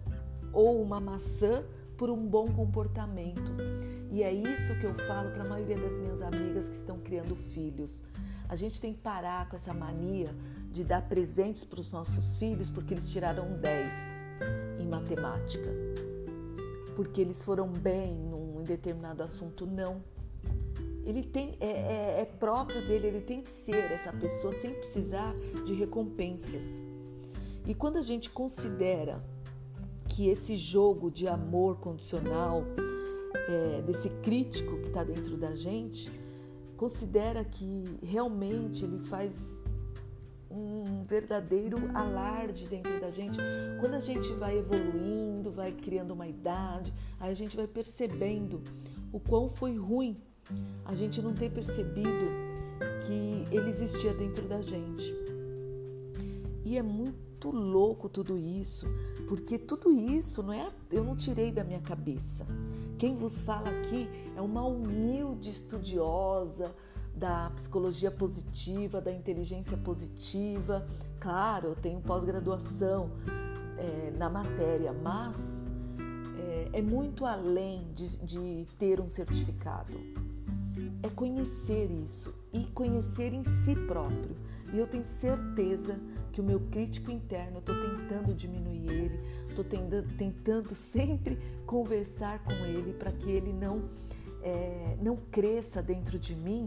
ou 0.52 0.80
uma 0.80 1.00
maçã 1.00 1.64
por 1.96 2.10
um 2.10 2.26
bom 2.26 2.46
comportamento. 2.46 3.52
E 4.10 4.22
é 4.22 4.32
isso 4.32 4.78
que 4.78 4.86
eu 4.86 4.94
falo 4.94 5.30
para 5.30 5.42
a 5.42 5.48
maioria 5.48 5.76
das 5.76 5.98
minhas 5.98 6.22
amigas 6.22 6.68
que 6.68 6.76
estão 6.76 6.98
criando 6.98 7.34
filhos. 7.34 8.02
A 8.48 8.54
gente 8.54 8.80
tem 8.80 8.92
que 8.92 9.00
parar 9.00 9.48
com 9.48 9.56
essa 9.56 9.74
mania 9.74 10.32
de 10.76 10.84
dar 10.84 11.08
presentes 11.08 11.64
para 11.64 11.80
os 11.80 11.90
nossos 11.90 12.36
filhos 12.36 12.68
porque 12.68 12.92
eles 12.92 13.08
tiraram 13.10 13.58
10 13.58 13.94
em 14.78 14.86
matemática, 14.86 15.70
porque 16.94 17.18
eles 17.18 17.42
foram 17.42 17.66
bem 17.66 18.14
num 18.14 18.62
determinado 18.62 19.22
assunto. 19.22 19.64
Não. 19.66 20.02
Ele 21.02 21.22
tem, 21.22 21.56
é, 21.60 21.66
é, 21.66 22.20
é 22.20 22.24
próprio 22.26 22.86
dele, 22.86 23.06
ele 23.06 23.20
tem 23.22 23.40
que 23.40 23.48
ser 23.48 23.90
essa 23.90 24.12
pessoa 24.12 24.52
sem 24.52 24.74
precisar 24.74 25.34
de 25.64 25.72
recompensas. 25.72 26.64
E 27.66 27.74
quando 27.74 27.96
a 27.96 28.02
gente 28.02 28.28
considera 28.28 29.24
que 30.10 30.28
esse 30.28 30.58
jogo 30.58 31.10
de 31.10 31.26
amor 31.26 31.78
condicional, 31.78 32.64
é, 33.48 33.80
desse 33.80 34.10
crítico 34.22 34.76
que 34.82 34.88
está 34.88 35.02
dentro 35.02 35.38
da 35.38 35.56
gente, 35.56 36.12
considera 36.76 37.42
que 37.44 37.84
realmente 38.02 38.84
ele 38.84 38.98
faz 38.98 39.64
um 40.50 41.04
verdadeiro 41.04 41.76
alarde 41.94 42.66
dentro 42.68 43.00
da 43.00 43.10
gente. 43.10 43.38
Quando 43.80 43.94
a 43.94 44.00
gente 44.00 44.32
vai 44.34 44.58
evoluindo, 44.58 45.50
vai 45.50 45.72
criando 45.72 46.12
uma 46.12 46.26
idade, 46.26 46.92
aí 47.18 47.30
a 47.30 47.34
gente 47.34 47.56
vai 47.56 47.66
percebendo 47.66 48.62
o 49.12 49.20
quão 49.20 49.48
foi 49.48 49.76
ruim 49.76 50.20
a 50.84 50.94
gente 50.94 51.20
não 51.20 51.34
ter 51.34 51.50
percebido 51.50 52.30
que 53.06 53.44
ele 53.54 53.68
existia 53.68 54.14
dentro 54.14 54.46
da 54.46 54.60
gente. 54.60 55.14
E 56.64 56.76
é 56.76 56.82
muito 56.82 57.50
louco 57.50 58.08
tudo 58.08 58.38
isso, 58.38 58.86
porque 59.28 59.58
tudo 59.58 59.92
isso 59.92 60.42
não 60.42 60.52
é 60.52 60.68
eu 60.90 61.04
não 61.04 61.16
tirei 61.16 61.50
da 61.50 61.64
minha 61.64 61.80
cabeça. 61.80 62.46
Quem 62.98 63.14
vos 63.14 63.42
fala 63.42 63.68
aqui 63.68 64.08
é 64.36 64.40
uma 64.40 64.64
humilde 64.64 65.50
estudiosa 65.50 66.74
da 67.16 67.50
psicologia 67.54 68.10
positiva, 68.10 69.00
da 69.00 69.10
inteligência 69.10 69.76
positiva. 69.78 70.86
Claro, 71.18 71.68
eu 71.68 71.74
tenho 71.74 72.00
pós-graduação 72.00 73.10
é, 73.78 74.12
na 74.18 74.28
matéria, 74.28 74.92
mas 74.92 75.66
é, 76.38 76.78
é 76.78 76.82
muito 76.82 77.24
além 77.24 77.90
de, 77.94 78.18
de 78.18 78.66
ter 78.78 79.00
um 79.00 79.08
certificado. 79.08 79.94
É 81.02 81.08
conhecer 81.08 81.90
isso 81.90 82.34
e 82.52 82.64
conhecer 82.66 83.32
em 83.32 83.44
si 83.44 83.74
próprio. 83.86 84.36
E 84.72 84.78
eu 84.78 84.86
tenho 84.86 85.04
certeza 85.04 85.98
que 86.32 86.40
o 86.40 86.44
meu 86.44 86.60
crítico 86.60 87.10
interno, 87.10 87.56
eu 87.56 87.60
estou 87.60 87.74
tentando 87.74 88.34
diminuir 88.34 88.90
ele, 88.90 89.20
estou 89.48 89.64
tentando 89.64 90.74
sempre 90.76 91.38
conversar 91.64 92.40
com 92.44 92.52
ele 92.52 92.92
para 92.92 93.10
que 93.10 93.30
ele 93.30 93.54
não, 93.54 93.88
é, 94.42 94.98
não 95.00 95.16
cresça 95.16 95.82
dentro 95.82 96.18
de 96.18 96.34
mim 96.34 96.66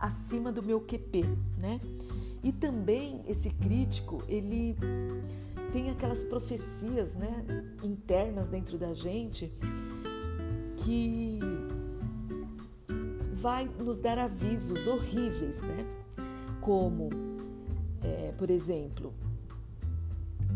acima 0.00 0.50
do 0.50 0.62
meu 0.62 0.80
QP, 0.80 1.24
né? 1.58 1.78
E 2.42 2.50
também 2.50 3.22
esse 3.28 3.50
crítico, 3.50 4.22
ele 4.26 4.74
tem 5.70 5.90
aquelas 5.90 6.24
profecias, 6.24 7.14
né, 7.14 7.44
internas 7.84 8.48
dentro 8.48 8.78
da 8.78 8.92
gente 8.94 9.52
que 10.78 11.38
vai 13.34 13.70
nos 13.78 14.00
dar 14.00 14.18
avisos 14.18 14.86
horríveis, 14.86 15.60
né? 15.62 15.84
Como 16.60 17.10
é, 18.02 18.32
por 18.32 18.50
exemplo, 18.50 19.12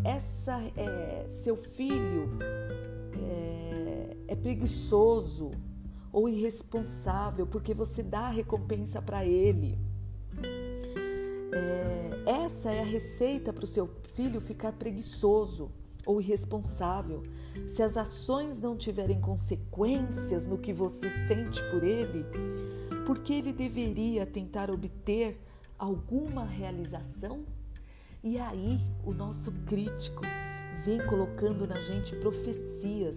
essa 0.02 0.58
é, 0.76 1.26
seu 1.30 1.56
filho 1.56 2.30
é, 3.18 4.16
é 4.28 4.36
preguiçoso 4.36 5.50
ou 6.14 6.28
irresponsável 6.28 7.44
porque 7.44 7.75
você 7.75 8.00
dá 8.00 8.21
a 8.21 8.30
recompensa 8.30 9.02
para 9.02 9.26
ele. 9.26 9.76
É, 11.52 12.44
essa 12.44 12.71
é 12.71 12.80
a 12.80 12.85
receita 12.85 13.52
para 13.52 13.64
o 13.64 13.66
seu 13.66 13.90
filho 14.14 14.40
ficar 14.40 14.73
preguiçoso 14.75 15.73
ou 16.06 16.21
irresponsável. 16.21 17.21
Se 17.66 17.83
as 17.83 17.97
ações 17.97 18.61
não 18.61 18.76
tiverem 18.76 19.21
consequências 19.21 20.47
no 20.47 20.56
que 20.56 20.73
você 20.73 21.11
sente 21.26 21.61
por 21.73 21.83
ele, 21.83 22.25
por 23.04 23.18
que 23.18 23.35
ele 23.35 23.52
deveria 23.52 24.25
tentar 24.25 24.71
obter 24.71 25.40
alguma 25.76 26.44
realização? 26.44 27.44
E 28.23 28.38
aí 28.38 28.78
o 29.04 29.12
nosso 29.12 29.50
crítico 29.66 30.23
vem 30.85 31.04
colocando 31.06 31.66
na 31.66 31.80
gente 31.80 32.14
profecias 32.16 33.16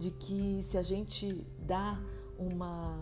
de 0.00 0.10
que 0.10 0.62
se 0.64 0.78
a 0.78 0.82
gente 0.82 1.46
dá 1.58 2.00
uma, 2.38 2.96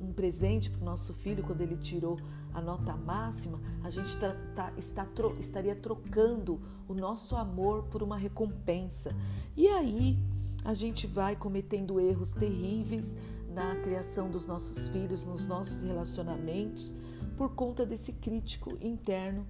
um 0.00 0.10
presente 0.10 0.70
para 0.70 0.80
o 0.80 0.84
nosso 0.84 1.12
filho 1.12 1.44
quando 1.44 1.60
ele 1.60 1.76
tirou 1.76 2.18
a 2.54 2.62
nota 2.62 2.96
máxima, 2.96 3.60
a 3.84 3.90
gente 3.90 4.16
tá, 4.16 4.34
tá, 4.54 4.72
está, 4.78 5.04
tro, 5.04 5.36
estaria 5.38 5.76
trocando 5.76 6.60
o 6.88 6.94
nosso 6.94 7.36
amor 7.36 7.84
por 7.84 8.02
uma 8.02 8.16
recompensa. 8.16 9.14
E 9.54 9.68
aí 9.68 10.18
a 10.64 10.72
gente 10.72 11.06
vai 11.06 11.36
cometendo 11.36 12.00
erros 12.00 12.32
terríveis 12.32 13.14
na 13.52 13.76
criação 13.76 14.30
dos 14.30 14.46
nossos 14.46 14.88
filhos, 14.88 15.26
nos 15.26 15.46
nossos 15.46 15.82
relacionamentos, 15.82 16.94
por 17.36 17.54
conta 17.54 17.84
desse 17.84 18.12
crítico 18.12 18.78
interno 18.80 19.46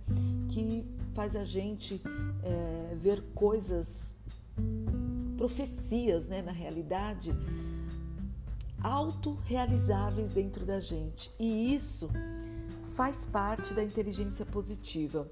que 0.49 0.85
faz 1.13 1.37
a 1.37 1.45
gente 1.45 2.03
é, 2.43 2.97
ver 2.97 3.23
coisas, 3.35 4.15
profecias, 5.39 6.27
né, 6.27 6.43
na 6.43 6.53
realidade, 6.53 7.33
autorrealizáveis 8.83 10.33
dentro 10.33 10.67
da 10.67 10.81
gente. 10.81 11.31
E 11.39 11.75
isso 11.75 12.11
faz 12.95 13.27
parte 13.27 13.73
da 13.73 13.83
inteligência 13.83 14.45
positiva. 14.45 15.31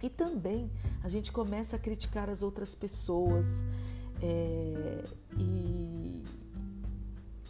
E 0.00 0.08
também 0.08 0.70
a 1.02 1.08
gente 1.08 1.32
começa 1.32 1.76
a 1.76 1.78
criticar 1.78 2.30
as 2.30 2.42
outras 2.42 2.74
pessoas. 2.74 3.64
É, 4.22 5.04
e 5.36 6.22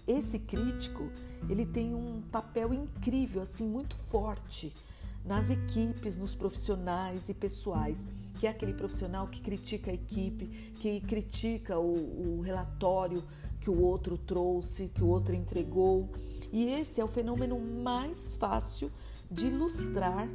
esse 0.07 0.38
crítico 0.38 1.11
ele 1.49 1.67
tem 1.67 1.95
um 1.95 2.23
papel 2.33 2.73
incrível, 2.73 3.43
assim, 3.43 3.69
muito 3.69 3.95
forte 3.95 4.73
nas 5.25 5.50
equipes, 5.50 6.17
nos 6.17 6.35
profissionais 6.35 7.29
e 7.29 7.35
pessoais, 7.35 7.99
que 8.35 8.47
é 8.47 8.50
aquele 8.50 8.75
profissional 8.75 9.29
que 9.29 9.41
critica 9.41 9.91
a 9.91 9.95
equipe, 9.95 10.47
que 10.81 11.00
critica 11.00 11.79
o, 11.79 12.38
o 12.38 12.41
relatório 12.41 13.23
que 13.61 13.71
o 13.71 13.81
outro 13.81 14.19
trouxe, 14.19 14.88
que 14.88 15.03
o 15.03 15.09
outro 15.09 15.35
entregou. 15.35 16.11
E 16.53 16.67
esse 16.67 17.00
é 17.00 17.05
o 17.05 17.09
fenômeno 17.09 17.59
mais 17.59 18.37
fácil 18.37 18.91
de 19.31 19.47
ilustrar 19.47 20.29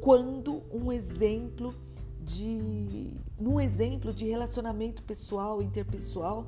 quando 0.00 0.62
um 0.72 0.90
exemplo 0.92 1.74
de 2.20 3.12
num 3.40 3.60
exemplo 3.60 4.12
de 4.12 4.26
relacionamento 4.26 5.02
pessoal, 5.02 5.62
interpessoal, 5.62 6.46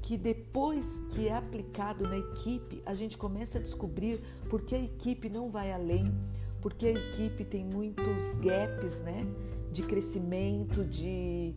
que 0.00 0.16
depois 0.16 1.02
que 1.12 1.28
é 1.28 1.34
aplicado 1.34 2.08
na 2.08 2.16
equipe, 2.16 2.82
a 2.86 2.94
gente 2.94 3.18
começa 3.18 3.58
a 3.58 3.60
descobrir 3.60 4.20
porque 4.48 4.74
a 4.74 4.78
equipe 4.78 5.28
não 5.28 5.50
vai 5.50 5.72
além, 5.72 6.04
porque 6.60 6.86
a 6.86 6.92
equipe 6.92 7.44
tem 7.44 7.64
muitos 7.64 8.34
gaps, 8.40 9.00
né, 9.00 9.26
de 9.72 9.82
crescimento, 9.82 10.84
de 10.84 11.54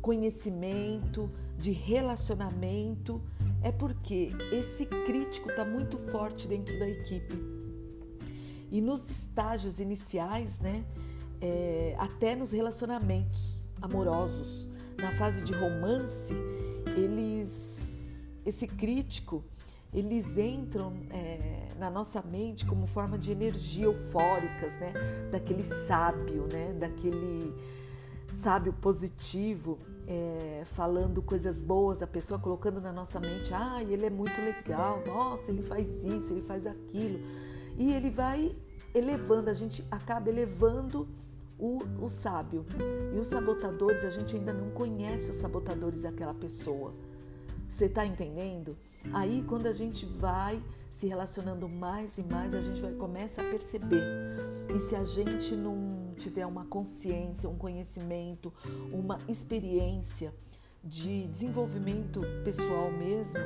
conhecimento, 0.00 1.30
de 1.58 1.72
relacionamento, 1.72 3.20
é 3.62 3.70
porque 3.70 4.30
esse 4.50 4.86
crítico 4.86 5.50
está 5.50 5.64
muito 5.64 5.98
forte 5.98 6.48
dentro 6.48 6.78
da 6.78 6.88
equipe. 6.88 7.36
E 8.70 8.80
nos 8.80 9.10
estágios 9.10 9.78
iniciais, 9.78 10.58
né, 10.60 10.84
é, 11.40 11.94
até 11.98 12.34
nos 12.34 12.52
relacionamentos 12.52 13.62
amorosos, 13.82 14.68
na 14.96 15.12
fase 15.12 15.42
de 15.42 15.52
romance, 15.52 16.32
eles, 16.96 18.28
esse 18.44 18.66
crítico, 18.66 19.44
eles 19.92 20.38
entram 20.38 20.94
é, 21.10 21.68
na 21.78 21.90
nossa 21.90 22.22
mente 22.22 22.64
como 22.64 22.86
forma 22.86 23.18
de 23.18 23.32
energia 23.32 23.86
eufóricas, 23.86 24.78
né, 24.78 24.92
daquele 25.30 25.64
sábio, 25.64 26.46
né, 26.52 26.72
daquele 26.72 27.54
sábio 28.28 28.72
positivo 28.72 29.78
é, 30.06 30.62
falando 30.64 31.22
coisas 31.22 31.60
boas, 31.60 32.02
a 32.02 32.06
pessoa 32.06 32.38
colocando 32.38 32.80
na 32.80 32.92
nossa 32.92 33.20
mente, 33.20 33.54
ah, 33.54 33.80
ele 33.80 34.04
é 34.04 34.10
muito 34.10 34.40
legal, 34.40 35.02
nossa, 35.06 35.50
ele 35.50 35.62
faz 35.62 36.02
isso, 36.04 36.32
ele 36.32 36.42
faz 36.42 36.66
aquilo. 36.66 37.20
E 37.78 37.92
ele 37.92 38.10
vai 38.10 38.54
elevando, 38.92 39.50
a 39.50 39.54
gente 39.54 39.84
acaba 39.88 40.28
elevando 40.28 41.08
o, 41.56 41.78
o 42.00 42.08
sábio. 42.08 42.64
E 43.14 43.18
os 43.18 43.28
sabotadores, 43.28 44.04
a 44.04 44.10
gente 44.10 44.34
ainda 44.34 44.52
não 44.52 44.70
conhece 44.70 45.30
os 45.30 45.36
sabotadores 45.36 46.02
daquela 46.02 46.34
pessoa. 46.34 46.92
Você 47.68 47.84
está 47.84 48.04
entendendo? 48.04 48.76
Aí, 49.12 49.44
quando 49.46 49.66
a 49.66 49.72
gente 49.72 50.06
vai 50.06 50.62
se 50.90 51.06
relacionando 51.06 51.68
mais 51.68 52.18
e 52.18 52.22
mais, 52.22 52.54
a 52.54 52.60
gente 52.60 52.80
vai 52.80 52.92
começa 52.92 53.42
a 53.42 53.44
perceber. 53.44 54.02
E 54.74 54.80
se 54.80 54.94
a 54.94 55.04
gente 55.04 55.54
não 55.54 56.12
tiver 56.16 56.46
uma 56.46 56.64
consciência, 56.64 57.48
um 57.48 57.56
conhecimento, 57.56 58.52
uma 58.92 59.18
experiência 59.28 60.34
de 60.82 61.26
desenvolvimento 61.28 62.20
pessoal 62.44 62.90
mesmo, 62.90 63.40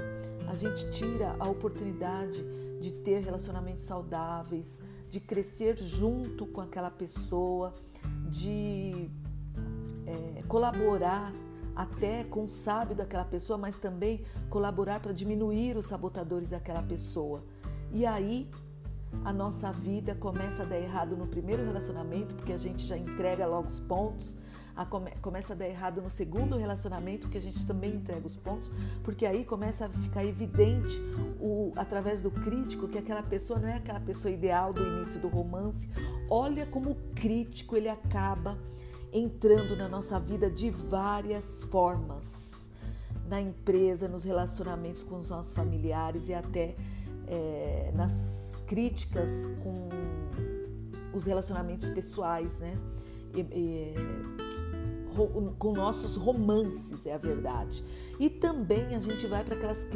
a 0.49 0.55
gente 0.55 0.91
tira 0.93 1.37
a 1.39 1.49
oportunidade 1.49 2.45
de 2.81 2.93
ter 2.93 3.21
relacionamentos 3.21 3.85
saudáveis, 3.85 4.81
de 5.09 5.21
crescer 5.21 5.77
junto 5.79 6.47
com 6.47 6.61
aquela 6.61 6.91
pessoa, 6.91 7.73
de 8.31 9.09
é, 10.07 10.43
colaborar 10.47 11.33
até 11.75 12.25
com 12.25 12.45
o 12.45 12.49
sábio 12.49 12.95
daquela 12.95 13.25
pessoa, 13.25 13.59
mas 13.59 13.77
também 13.77 14.25
colaborar 14.49 15.01
para 15.01 15.13
diminuir 15.13 15.77
os 15.77 15.87
sabotadores 15.87 16.51
daquela 16.51 16.83
pessoa. 16.83 17.43
E 17.93 18.07
aí 18.07 18.49
a 19.25 19.33
nossa 19.33 19.71
vida 19.73 20.15
começa 20.15 20.63
a 20.63 20.67
dar 20.67 20.79
errado 20.79 21.17
no 21.17 21.27
primeiro 21.27 21.65
relacionamento, 21.65 22.35
porque 22.35 22.53
a 22.53 22.57
gente 22.57 22.87
já 22.87 22.97
entrega 22.97 23.47
logo 23.47 23.67
os 23.67 23.79
pontos. 23.79 24.37
A 24.77 24.85
come, 24.85 25.13
começa 25.23 25.53
a 25.53 25.57
dar 25.57 25.69
errado 25.69 26.03
no 26.03 26.11
segundo 26.11 26.57
relacionamento, 26.57 27.21
porque 27.23 27.39
a 27.39 27.41
gente 27.41 27.65
também 27.65 27.95
entrega 27.95 28.27
os 28.27 28.37
pontos, 28.37 28.73
porque 29.05 29.25
aí 29.25 29.45
começa 29.45 29.87
a 29.87 29.89
ficar 29.89 30.25
evidente, 30.25 31.01
o, 31.41 31.73
através 31.77 32.23
do 32.23 32.31
crítico, 32.31 32.89
que 32.89 32.99
aquela 32.99 33.23
pessoa 33.23 33.61
não 33.61 33.69
é 33.69 33.77
aquela 33.77 34.01
pessoa 34.01 34.35
ideal 34.35 34.73
do 34.73 34.83
início 34.83 35.21
do 35.21 35.29
romance. 35.29 35.89
Olha 36.29 36.67
como 36.67 36.91
o 36.91 36.97
crítico 37.15 37.77
ele 37.77 37.89
acaba 37.89 38.59
entrando 39.15 39.77
na 39.77 39.89
nossa 39.89 40.19
vida 40.19 40.51
de 40.51 40.69
várias 40.71 41.63
formas 41.65 42.69
na 43.29 43.41
empresa, 43.41 44.09
nos 44.09 44.25
relacionamentos 44.25 45.05
com 45.05 45.21
os 45.21 45.31
nossos 45.31 45.55
familiares 45.55 46.29
e 46.29 46.35
até 46.35 46.75
é, 47.29 47.93
nas 47.95 48.63
críticas 48.67 49.49
com 49.63 49.89
os 51.17 51.25
relacionamentos 51.25 51.89
pessoais, 51.91 52.59
né? 52.59 52.77
E, 53.35 53.41
e, 53.41 53.95
com 55.59 55.73
nossos 55.73 56.17
romances, 56.17 57.07
é 57.07 57.15
a 57.15 57.19
verdade. 57.19 57.85
E 58.19 58.29
também 58.29 58.97
a 58.97 58.99
gente 58.99 59.29
vai 59.29 59.45
para 59.45 59.55
aquelas 59.55 59.87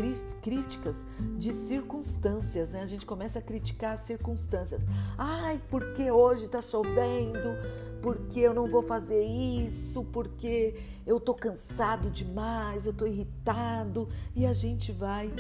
críticas 0.40 1.04
de 1.36 1.52
circunstâncias, 1.52 2.70
né? 2.70 2.82
A 2.82 2.86
gente 2.86 3.04
começa 3.04 3.40
a 3.40 3.42
criticar 3.42 3.94
as 3.94 4.00
circunstâncias. 4.02 4.82
Ai, 5.16 5.60
porque 5.68 6.08
hoje 6.08 6.44
está 6.44 6.60
chovendo? 6.60 7.56
Porque 8.00 8.40
eu 8.40 8.54
não 8.54 8.68
vou 8.68 8.82
fazer 8.82 9.24
isso? 9.24 10.04
Porque 10.04 10.76
eu 11.06 11.18
tô 11.18 11.34
cansado 11.34 12.10
demais? 12.10 12.86
Eu 12.86 12.92
tô 12.92 13.06
irritado? 13.06 14.08
E 14.36 14.46
a 14.46 14.52
gente 14.52 14.92
vai 14.92 15.32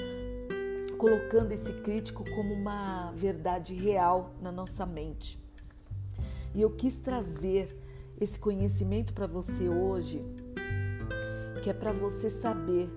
colocando 0.98 1.52
esse 1.52 1.72
crítico 1.72 2.24
como 2.34 2.52
uma 2.52 3.12
verdade 3.12 3.74
real 3.74 4.34
na 4.42 4.50
nossa 4.50 4.84
mente. 4.84 5.38
E 6.54 6.60
eu 6.60 6.70
quis 6.70 6.96
trazer 6.98 7.76
esse 8.20 8.38
conhecimento 8.38 9.12
para 9.12 9.28
você 9.28 9.68
hoje, 9.68 10.24
que 11.62 11.70
é 11.70 11.72
para 11.72 11.92
você 11.92 12.28
saber 12.28 12.88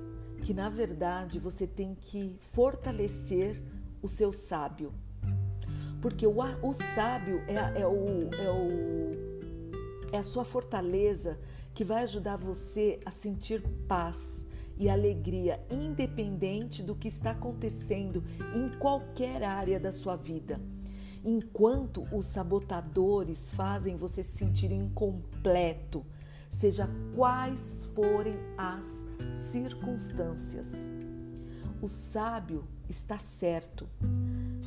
que 0.41 0.53
na 0.53 0.69
verdade 0.69 1.37
você 1.37 1.67
tem 1.67 1.93
que 1.93 2.35
fortalecer 2.39 3.61
o 4.01 4.07
seu 4.07 4.31
sábio. 4.31 4.91
Porque 6.01 6.25
o, 6.25 6.37
o 6.39 6.73
sábio 6.73 7.43
é, 7.47 7.81
é, 7.81 7.87
o, 7.87 8.33
é, 8.33 8.49
o, 8.49 9.11
é 10.11 10.17
a 10.17 10.23
sua 10.23 10.43
fortaleza 10.43 11.39
que 11.73 11.83
vai 11.83 12.03
ajudar 12.03 12.37
você 12.37 12.99
a 13.05 13.11
sentir 13.11 13.61
paz 13.87 14.45
e 14.77 14.89
alegria, 14.89 15.63
independente 15.69 16.81
do 16.81 16.95
que 16.95 17.07
está 17.07 17.31
acontecendo 17.31 18.23
em 18.55 18.67
qualquer 18.79 19.43
área 19.43 19.79
da 19.79 19.91
sua 19.91 20.15
vida. 20.15 20.59
Enquanto 21.23 22.07
os 22.11 22.25
sabotadores 22.25 23.51
fazem 23.51 23.95
você 23.95 24.23
se 24.23 24.37
sentir 24.37 24.71
incompleto, 24.71 26.03
seja 26.49 26.89
quais 27.15 27.85
forem 27.93 28.33
as 28.57 29.05
circunstâncias. 29.33 30.71
O 31.81 31.87
sábio 31.87 32.67
está 32.89 33.17
certo. 33.17 33.87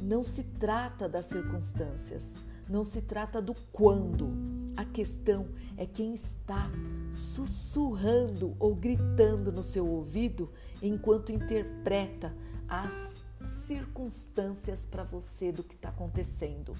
Não 0.01 0.23
se 0.23 0.45
trata 0.45 1.09
das 1.09 1.27
circunstâncias, 1.27 2.35
não 2.69 2.85
se 2.85 3.03
trata 3.03 3.43
do 3.43 3.55
quando. 3.73 4.29
A 4.77 4.85
questão 4.85 5.47
é 5.77 5.87
quem 5.87 6.15
está 6.15 6.69
sussurrando 7.11 8.57
ou 8.59 8.75
gritando 8.75 9.53
no 9.53 9.63
seu 9.63 9.87
ouvido 9.87 10.51
enquanto 10.83 11.31
interpreta 11.31 12.35
as 12.69 13.23
circunstâncias 13.45 14.85
para 14.85 15.05
você 15.05 15.53
do 15.53 15.63
que 15.63 15.75
está 15.75 15.91
acontecendo. 15.91 16.75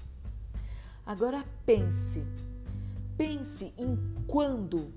Agora 1.05 1.45
pense, 1.65 2.23
pense 3.15 3.73
em 3.77 3.97
quando 4.27 4.91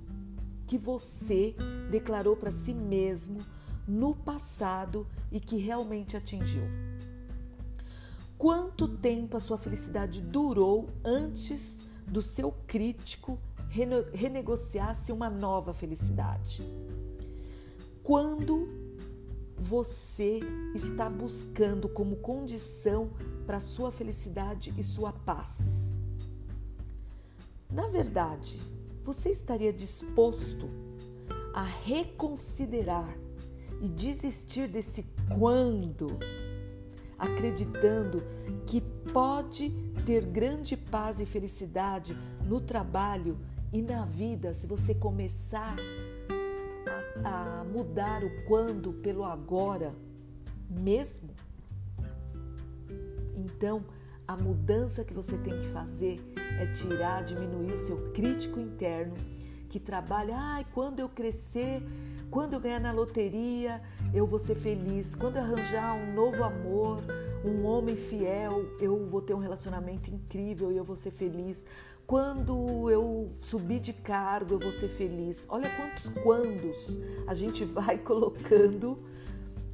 que 0.66 0.76
você 0.76 1.54
declarou 1.90 2.36
para 2.36 2.50
si 2.50 2.74
mesmo 2.74 3.38
no 3.86 4.14
passado 4.14 5.06
e 5.30 5.38
que 5.38 5.56
realmente 5.56 6.16
atingiu. 6.16 6.64
Quanto 8.36 8.88
tempo 8.88 9.36
a 9.36 9.40
sua 9.40 9.58
felicidade 9.58 10.20
durou 10.20 10.88
antes 11.04 11.87
do 12.08 12.22
seu 12.22 12.52
crítico 12.66 13.38
renegociasse 14.12 15.12
uma 15.12 15.28
nova 15.28 15.74
felicidade? 15.74 16.62
Quando 18.02 18.68
você 19.56 20.40
está 20.74 21.10
buscando 21.10 21.88
como 21.88 22.16
condição 22.16 23.10
para 23.46 23.60
sua 23.60 23.92
felicidade 23.92 24.72
e 24.78 24.84
sua 24.84 25.12
paz? 25.12 25.92
Na 27.70 27.86
verdade, 27.88 28.58
você 29.04 29.30
estaria 29.30 29.72
disposto 29.72 30.70
a 31.52 31.62
reconsiderar 31.62 33.14
e 33.80 33.88
desistir 33.88 34.68
desse 34.68 35.04
quando, 35.36 36.06
acreditando 37.18 38.22
que 38.66 38.80
pode 39.12 39.70
ter 40.04 40.24
grande 40.24 40.76
paz 40.76 41.20
e 41.20 41.26
felicidade 41.26 42.16
no 42.44 42.60
trabalho 42.60 43.38
e 43.72 43.82
na 43.82 44.04
vida 44.04 44.54
se 44.54 44.66
você 44.66 44.94
começar 44.94 45.76
a, 47.24 47.60
a 47.60 47.64
mudar 47.64 48.24
o 48.24 48.44
quando 48.44 48.92
pelo 48.94 49.24
agora 49.24 49.94
mesmo? 50.70 51.30
Então, 53.36 53.84
a 54.26 54.36
mudança 54.36 55.04
que 55.04 55.14
você 55.14 55.36
tem 55.38 55.58
que 55.58 55.68
fazer 55.68 56.20
é 56.60 56.66
tirar, 56.72 57.24
diminuir 57.24 57.72
o 57.72 57.78
seu 57.78 58.12
crítico 58.12 58.60
interno 58.60 59.14
que 59.68 59.78
trabalha, 59.78 60.34
ai, 60.36 60.66
quando 60.72 61.00
eu 61.00 61.08
crescer, 61.08 61.82
quando 62.30 62.54
eu 62.54 62.60
ganhar 62.60 62.80
na 62.80 62.92
loteria, 62.92 63.82
eu 64.14 64.26
vou 64.26 64.38
ser 64.38 64.54
feliz. 64.54 65.14
Quando 65.14 65.36
eu 65.36 65.42
arranjar 65.42 65.94
um 65.94 66.14
novo 66.14 66.42
amor, 66.42 67.02
um 67.44 67.64
homem 67.64 67.96
fiel, 67.96 68.64
eu 68.80 69.06
vou 69.06 69.22
ter 69.22 69.34
um 69.34 69.38
relacionamento 69.38 70.10
incrível 70.10 70.72
e 70.72 70.76
eu 70.76 70.84
vou 70.84 70.96
ser 70.96 71.10
feliz. 71.10 71.64
Quando 72.06 72.90
eu 72.90 73.30
subir 73.42 73.80
de 73.80 73.92
cargo, 73.92 74.54
eu 74.54 74.58
vou 74.58 74.72
ser 74.72 74.88
feliz. 74.88 75.46
Olha 75.48 75.68
quantos 75.76 76.08
quandos 76.08 76.98
a 77.26 77.34
gente 77.34 77.64
vai 77.66 77.98
colocando 77.98 78.98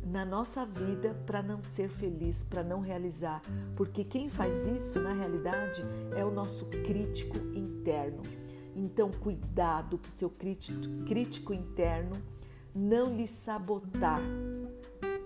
na 0.04 0.24
nossa 0.24 0.66
vida 0.66 1.16
para 1.24 1.42
não 1.42 1.62
ser 1.62 1.88
feliz, 1.88 2.42
para 2.42 2.62
não 2.62 2.80
realizar. 2.80 3.40
Porque 3.76 4.04
quem 4.04 4.28
faz 4.28 4.66
isso, 4.66 5.00
na 5.00 5.12
realidade, 5.12 5.82
é 6.16 6.24
o 6.24 6.30
nosso 6.30 6.66
crítico 6.66 7.38
interno. 7.54 8.22
Então, 8.76 9.10
cuidado 9.10 9.96
para 9.98 10.08
o 10.08 10.12
seu 10.12 10.28
crítico, 10.28 11.04
crítico 11.06 11.54
interno 11.54 12.16
não 12.74 13.14
lhe 13.14 13.28
sabotar. 13.28 14.20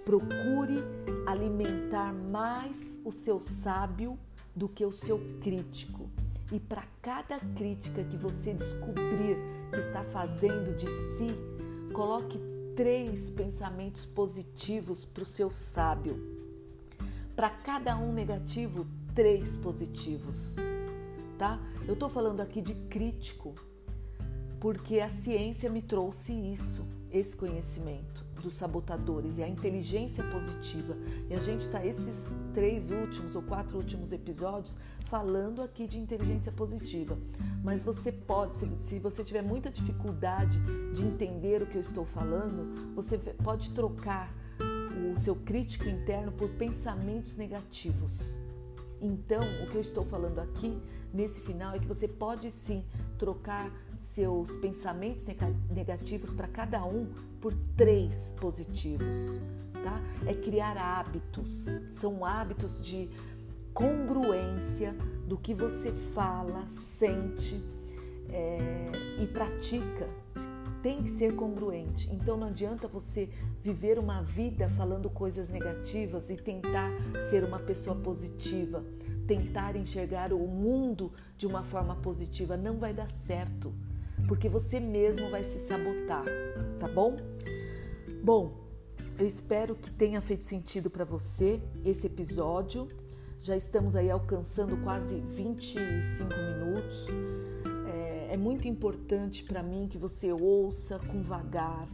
Procure 0.09 0.83
alimentar 1.27 2.15
mais 2.15 2.99
o 3.05 3.13
seu 3.13 3.39
sábio 3.39 4.19
do 4.57 4.67
que 4.67 4.83
o 4.83 4.91
seu 4.91 5.21
crítico. 5.43 6.09
E 6.51 6.59
para 6.59 6.83
cada 7.03 7.39
crítica 7.39 8.03
que 8.03 8.17
você 8.17 8.55
descobrir 8.55 9.37
que 9.71 9.79
está 9.79 10.03
fazendo 10.03 10.75
de 10.79 10.87
si, 10.87 11.93
coloque 11.93 12.41
três 12.75 13.29
pensamentos 13.29 14.07
positivos 14.07 15.05
para 15.05 15.25
o 15.25 15.27
seu 15.27 15.51
sábio. 15.51 16.19
Para 17.37 17.51
cada 17.51 17.95
um 17.99 18.11
negativo, 18.11 18.87
três 19.15 19.57
positivos. 19.57 20.57
Tá? 21.37 21.61
Eu 21.87 21.93
estou 21.93 22.09
falando 22.09 22.41
aqui 22.41 22.63
de 22.63 22.73
crítico, 22.75 23.55
porque 24.59 25.01
a 25.01 25.11
ciência 25.11 25.69
me 25.69 25.83
trouxe 25.83 26.33
isso, 26.33 26.87
esse 27.13 27.37
conhecimento 27.37 28.28
dos 28.43 28.55
sabotadores 28.55 29.39
e 29.39 29.43
a 29.43 29.49
inteligência 29.49 30.25
positiva. 30.25 30.97
E 31.29 31.35
a 31.35 31.41
gente 31.41 31.67
está 31.67 31.85
esses 31.85 32.35
três 32.55 32.91
últimos 32.91 33.35
ou 33.37 33.43
quatro 33.43 33.77
últimos 33.77 34.13
episódios 34.13 34.77
falando 35.07 35.63
aqui 35.63 35.87
de 35.87 35.99
inteligência 35.99 36.53
positiva. 36.53 37.19
Mas 37.63 37.83
você 37.83 38.13
pode, 38.13 38.57
se 38.57 38.99
você 38.99 39.25
tiver 39.25 39.43
muita 39.43 39.71
dificuldade 39.71 40.59
de 40.95 41.03
entender 41.03 41.63
o 41.63 41.67
que 41.67 41.77
eu 41.77 41.83
estou 41.83 42.05
falando, 42.05 42.95
você 42.95 43.19
pode 43.19 43.71
trocar 43.71 44.33
o 45.15 45.19
seu 45.19 45.37
crítico 45.37 45.89
interno 45.89 46.33
por 46.33 46.49
pensamentos 46.51 47.37
negativos. 47.37 48.13
Então, 49.01 49.43
o 49.63 49.69
que 49.69 49.77
eu 49.77 49.81
estou 49.81 50.05
falando 50.05 50.41
aqui 50.41 50.77
nesse 51.13 51.41
final 51.41 51.75
é 51.75 51.79
que 51.79 51.87
você 51.87 52.07
pode 52.07 52.51
sim 52.51 52.85
trocar 53.19 53.71
seus 53.99 54.55
pensamentos 54.57 55.27
negativos 55.71 56.33
para 56.33 56.47
cada 56.47 56.85
um 56.85 57.07
por 57.41 57.55
três 57.77 58.35
positivos, 58.41 59.41
tá? 59.73 60.01
É 60.27 60.35
criar 60.35 60.77
hábitos, 60.77 61.67
são 61.91 62.25
hábitos 62.25 62.83
de 62.83 63.09
congruência 63.75 64.95
do 65.27 65.37
que 65.37 65.55
você 65.55 65.93
fala, 65.93 66.67
sente 66.69 67.63
é, 68.29 68.91
e 69.21 69.27
pratica. 69.27 70.09
Tem 70.83 71.03
que 71.03 71.11
ser 71.11 71.35
congruente. 71.35 72.09
Então 72.13 72.37
não 72.37 72.49
adianta 72.49 72.87
você 72.87 73.29
viver 73.61 73.99
uma 73.99 74.23
vida 74.23 74.69
falando 74.71 75.11
coisas 75.11 75.49
negativas 75.49 76.31
e 76.31 76.37
tentar 76.37 76.91
ser 77.29 77.43
uma 77.43 77.59
pessoa 77.59 77.97
positiva 77.97 78.85
tentar 79.29 79.77
enxergar 79.77 80.33
o 80.33 80.39
mundo 80.39 81.13
de 81.37 81.47
uma 81.47 81.63
forma 81.63 81.95
positiva. 81.97 82.57
Não 82.57 82.79
vai 82.79 82.95
dar 82.95 83.11
certo, 83.11 83.73
porque 84.27 84.49
você 84.49 84.81
mesmo 84.81 85.31
vai 85.31 85.45
se 85.45 85.61
sabotar, 85.61 86.25
tá 86.81 86.89
bom? 86.89 87.15
Bom, 88.25 88.55
eu 89.19 89.27
espero 89.27 89.77
que 89.77 89.91
tenha 89.91 90.21
feito 90.23 90.47
sentido 90.47 90.89
para 90.89 91.05
você 91.05 91.61
esse 91.85 92.07
episódio. 92.07 92.89
Já 93.43 93.55
estamos 93.55 93.95
aí 93.95 94.11
alcançando 94.11 94.77
quase 94.79 95.21
25 95.21 96.35
minutos. 96.35 97.07
É, 97.87 98.33
é 98.33 98.37
muito 98.37 98.67
importante 98.67 99.45
para 99.45 99.63
mim 99.63 99.89
que 99.89 99.99
você 99.99 100.33
ouça 100.33 100.99
com 100.99 101.23
vagar, 101.23 101.87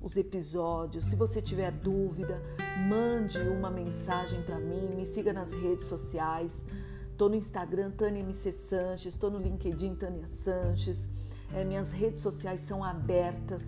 os 0.00 0.16
episódios. 0.16 1.04
Se 1.04 1.16
você 1.16 1.42
tiver 1.42 1.70
dúvida, 1.70 2.42
mande 2.88 3.38
uma 3.38 3.70
mensagem 3.70 4.42
para 4.42 4.58
mim, 4.58 4.90
me 4.96 5.06
siga 5.06 5.32
nas 5.32 5.52
redes 5.52 5.86
sociais. 5.86 6.64
Estou 7.10 7.28
no 7.28 7.34
Instagram 7.34 7.90
Tânia 7.90 8.20
MC 8.20 8.50
Sanches, 8.50 9.12
estou 9.12 9.30
no 9.30 9.38
LinkedIn 9.38 9.94
Tânia 9.94 10.26
Sanches. 10.26 11.10
É, 11.52 11.64
minhas 11.64 11.92
redes 11.92 12.22
sociais 12.22 12.62
são 12.62 12.82
abertas. 12.82 13.62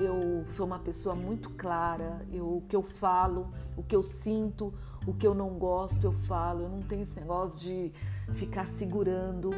Eu 0.00 0.44
sou 0.50 0.66
uma 0.66 0.78
pessoa 0.78 1.14
muito 1.14 1.50
clara. 1.50 2.26
Eu, 2.32 2.56
o 2.56 2.62
que 2.62 2.74
eu 2.74 2.82
falo, 2.82 3.52
o 3.76 3.82
que 3.82 3.94
eu 3.94 4.02
sinto, 4.02 4.74
o 5.06 5.14
que 5.14 5.26
eu 5.26 5.34
não 5.34 5.50
gosto, 5.50 6.04
eu 6.04 6.12
falo. 6.12 6.62
Eu 6.62 6.68
não 6.68 6.82
tenho 6.82 7.02
esse 7.02 7.18
negócio 7.20 7.60
de 7.60 7.92
ficar 8.34 8.66
segurando. 8.66 9.50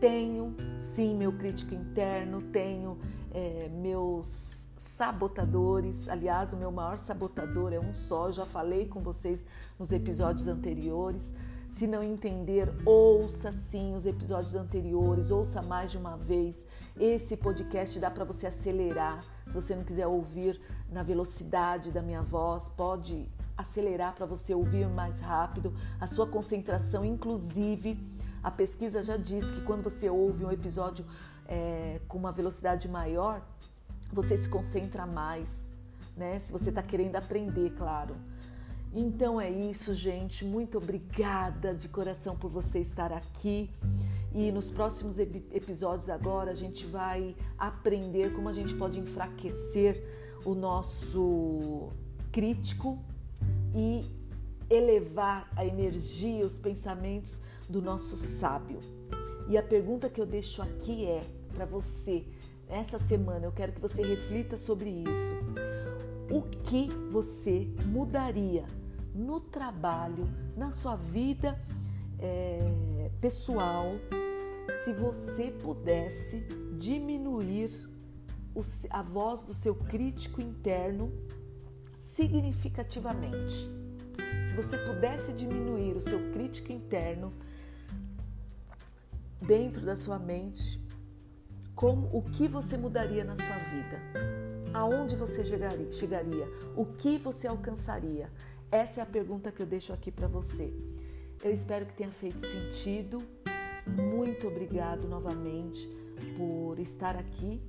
Tenho, 0.00 0.56
sim, 0.78 1.14
meu 1.14 1.32
crítico 1.32 1.74
interno, 1.74 2.40
tenho 2.40 2.98
é, 3.32 3.68
meus 3.68 4.69
sabotadores. 5.00 6.10
Aliás, 6.10 6.52
o 6.52 6.58
meu 6.58 6.70
maior 6.70 6.98
sabotador 6.98 7.72
é 7.72 7.80
um 7.80 7.94
só, 7.94 8.30
já 8.30 8.44
falei 8.44 8.86
com 8.86 9.00
vocês 9.00 9.46
nos 9.78 9.92
episódios 9.92 10.46
anteriores. 10.46 11.34
Se 11.70 11.86
não 11.86 12.02
entender, 12.02 12.70
ouça 12.84 13.50
sim 13.50 13.94
os 13.94 14.04
episódios 14.04 14.54
anteriores, 14.54 15.30
ouça 15.30 15.62
mais 15.62 15.90
de 15.90 15.96
uma 15.96 16.18
vez. 16.18 16.66
Esse 16.98 17.34
podcast 17.34 17.98
dá 17.98 18.10
para 18.10 18.26
você 18.26 18.48
acelerar. 18.48 19.24
Se 19.46 19.54
você 19.54 19.74
não 19.74 19.84
quiser 19.84 20.06
ouvir 20.06 20.60
na 20.92 21.02
velocidade 21.02 21.90
da 21.90 22.02
minha 22.02 22.20
voz, 22.20 22.68
pode 22.68 23.26
acelerar 23.56 24.14
para 24.14 24.26
você 24.26 24.52
ouvir 24.52 24.86
mais 24.86 25.18
rápido. 25.20 25.72
A 25.98 26.06
sua 26.06 26.26
concentração, 26.26 27.06
inclusive, 27.06 27.98
a 28.42 28.50
pesquisa 28.50 29.02
já 29.02 29.16
diz 29.16 29.46
que 29.46 29.62
quando 29.62 29.82
você 29.82 30.10
ouve 30.10 30.44
um 30.44 30.52
episódio 30.52 31.06
é, 31.48 32.02
com 32.06 32.18
uma 32.18 32.32
velocidade 32.32 32.86
maior, 32.86 33.40
você 34.12 34.36
se 34.36 34.48
concentra 34.48 35.06
mais, 35.06 35.74
né? 36.16 36.38
Se 36.38 36.52
você 36.52 36.70
está 36.70 36.82
querendo 36.82 37.16
aprender, 37.16 37.70
claro. 37.76 38.16
Então 38.92 39.40
é 39.40 39.48
isso, 39.48 39.94
gente. 39.94 40.44
Muito 40.44 40.78
obrigada 40.78 41.74
de 41.74 41.88
coração 41.88 42.36
por 42.36 42.50
você 42.50 42.80
estar 42.80 43.12
aqui. 43.12 43.70
E 44.34 44.50
nos 44.52 44.70
próximos 44.70 45.18
episódios 45.18 46.08
agora 46.08 46.52
a 46.52 46.54
gente 46.54 46.86
vai 46.86 47.36
aprender 47.58 48.32
como 48.32 48.48
a 48.48 48.52
gente 48.52 48.74
pode 48.74 48.98
enfraquecer 48.98 50.04
o 50.44 50.54
nosso 50.54 51.88
crítico 52.30 52.98
e 53.74 54.04
elevar 54.68 55.50
a 55.56 55.66
energia, 55.66 56.46
os 56.46 56.56
pensamentos 56.56 57.40
do 57.68 57.82
nosso 57.82 58.16
sábio. 58.16 58.78
E 59.48 59.58
a 59.58 59.62
pergunta 59.62 60.08
que 60.08 60.20
eu 60.20 60.26
deixo 60.26 60.62
aqui 60.62 61.06
é 61.06 61.24
para 61.52 61.64
você 61.64 62.24
essa 62.70 62.98
semana 62.98 63.44
eu 63.44 63.52
quero 63.52 63.72
que 63.72 63.80
você 63.80 64.02
reflita 64.02 64.56
sobre 64.56 64.88
isso. 64.88 65.34
O 66.30 66.42
que 66.42 66.88
você 67.10 67.68
mudaria 67.86 68.64
no 69.12 69.40
trabalho, 69.40 70.28
na 70.56 70.70
sua 70.70 70.94
vida 70.94 71.58
é, 72.18 73.10
pessoal, 73.20 73.86
se 74.84 74.92
você 74.92 75.50
pudesse 75.50 76.46
diminuir 76.78 77.88
a 78.88 79.02
voz 79.02 79.42
do 79.42 79.52
seu 79.52 79.74
crítico 79.74 80.40
interno 80.40 81.12
significativamente? 81.92 83.68
Se 84.48 84.54
você 84.54 84.78
pudesse 84.78 85.32
diminuir 85.32 85.96
o 85.96 86.00
seu 86.00 86.30
crítico 86.30 86.72
interno 86.72 87.32
dentro 89.42 89.84
da 89.84 89.96
sua 89.96 90.18
mente 90.18 90.80
como 91.80 92.10
o 92.12 92.20
que 92.20 92.46
você 92.46 92.76
mudaria 92.76 93.24
na 93.24 93.34
sua 93.34 93.56
vida. 93.56 93.98
aonde 94.74 95.16
você 95.16 95.42
chegaria? 95.90 96.46
O 96.76 96.84
que 96.84 97.16
você 97.16 97.48
alcançaria? 97.48 98.30
Essa 98.70 99.00
é 99.00 99.02
a 99.02 99.06
pergunta 99.06 99.50
que 99.50 99.62
eu 99.62 99.66
deixo 99.66 99.90
aqui 99.90 100.12
para 100.12 100.28
você. 100.28 100.74
Eu 101.42 101.50
espero 101.50 101.86
que 101.86 101.94
tenha 101.94 102.10
feito 102.10 102.38
sentido. 102.38 103.18
Muito 103.86 104.46
obrigado 104.46 105.08
novamente 105.08 105.88
por 106.36 106.78
estar 106.78 107.16
aqui, 107.16 107.62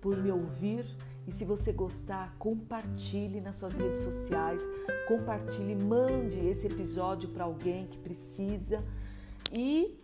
por 0.00 0.16
me 0.16 0.32
ouvir. 0.32 0.86
E 1.28 1.30
se 1.30 1.44
você 1.44 1.70
gostar, 1.70 2.34
compartilhe 2.38 3.42
nas 3.42 3.56
suas 3.56 3.74
redes 3.74 4.00
sociais, 4.00 4.62
compartilhe, 5.06 5.76
mande 5.84 6.40
esse 6.48 6.66
episódio 6.66 7.28
para 7.28 7.44
alguém 7.44 7.86
que 7.86 7.98
precisa. 7.98 8.82
E 9.56 10.00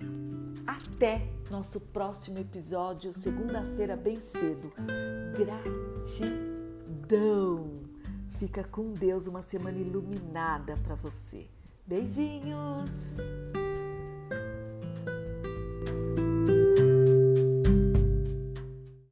até 0.67 1.23
nosso 1.51 1.81
próximo 1.81 2.39
episódio, 2.39 3.13
segunda-feira, 3.13 3.97
bem 3.97 4.19
cedo. 4.19 4.73
Gratidão! 6.17 7.77
Fica 8.31 8.65
com 8.65 8.93
Deus, 8.93 9.27
uma 9.27 9.43
semana 9.43 9.79
iluminada 9.79 10.77
para 10.79 10.97
você. 10.97 11.47
Beijinhos! 11.87 12.91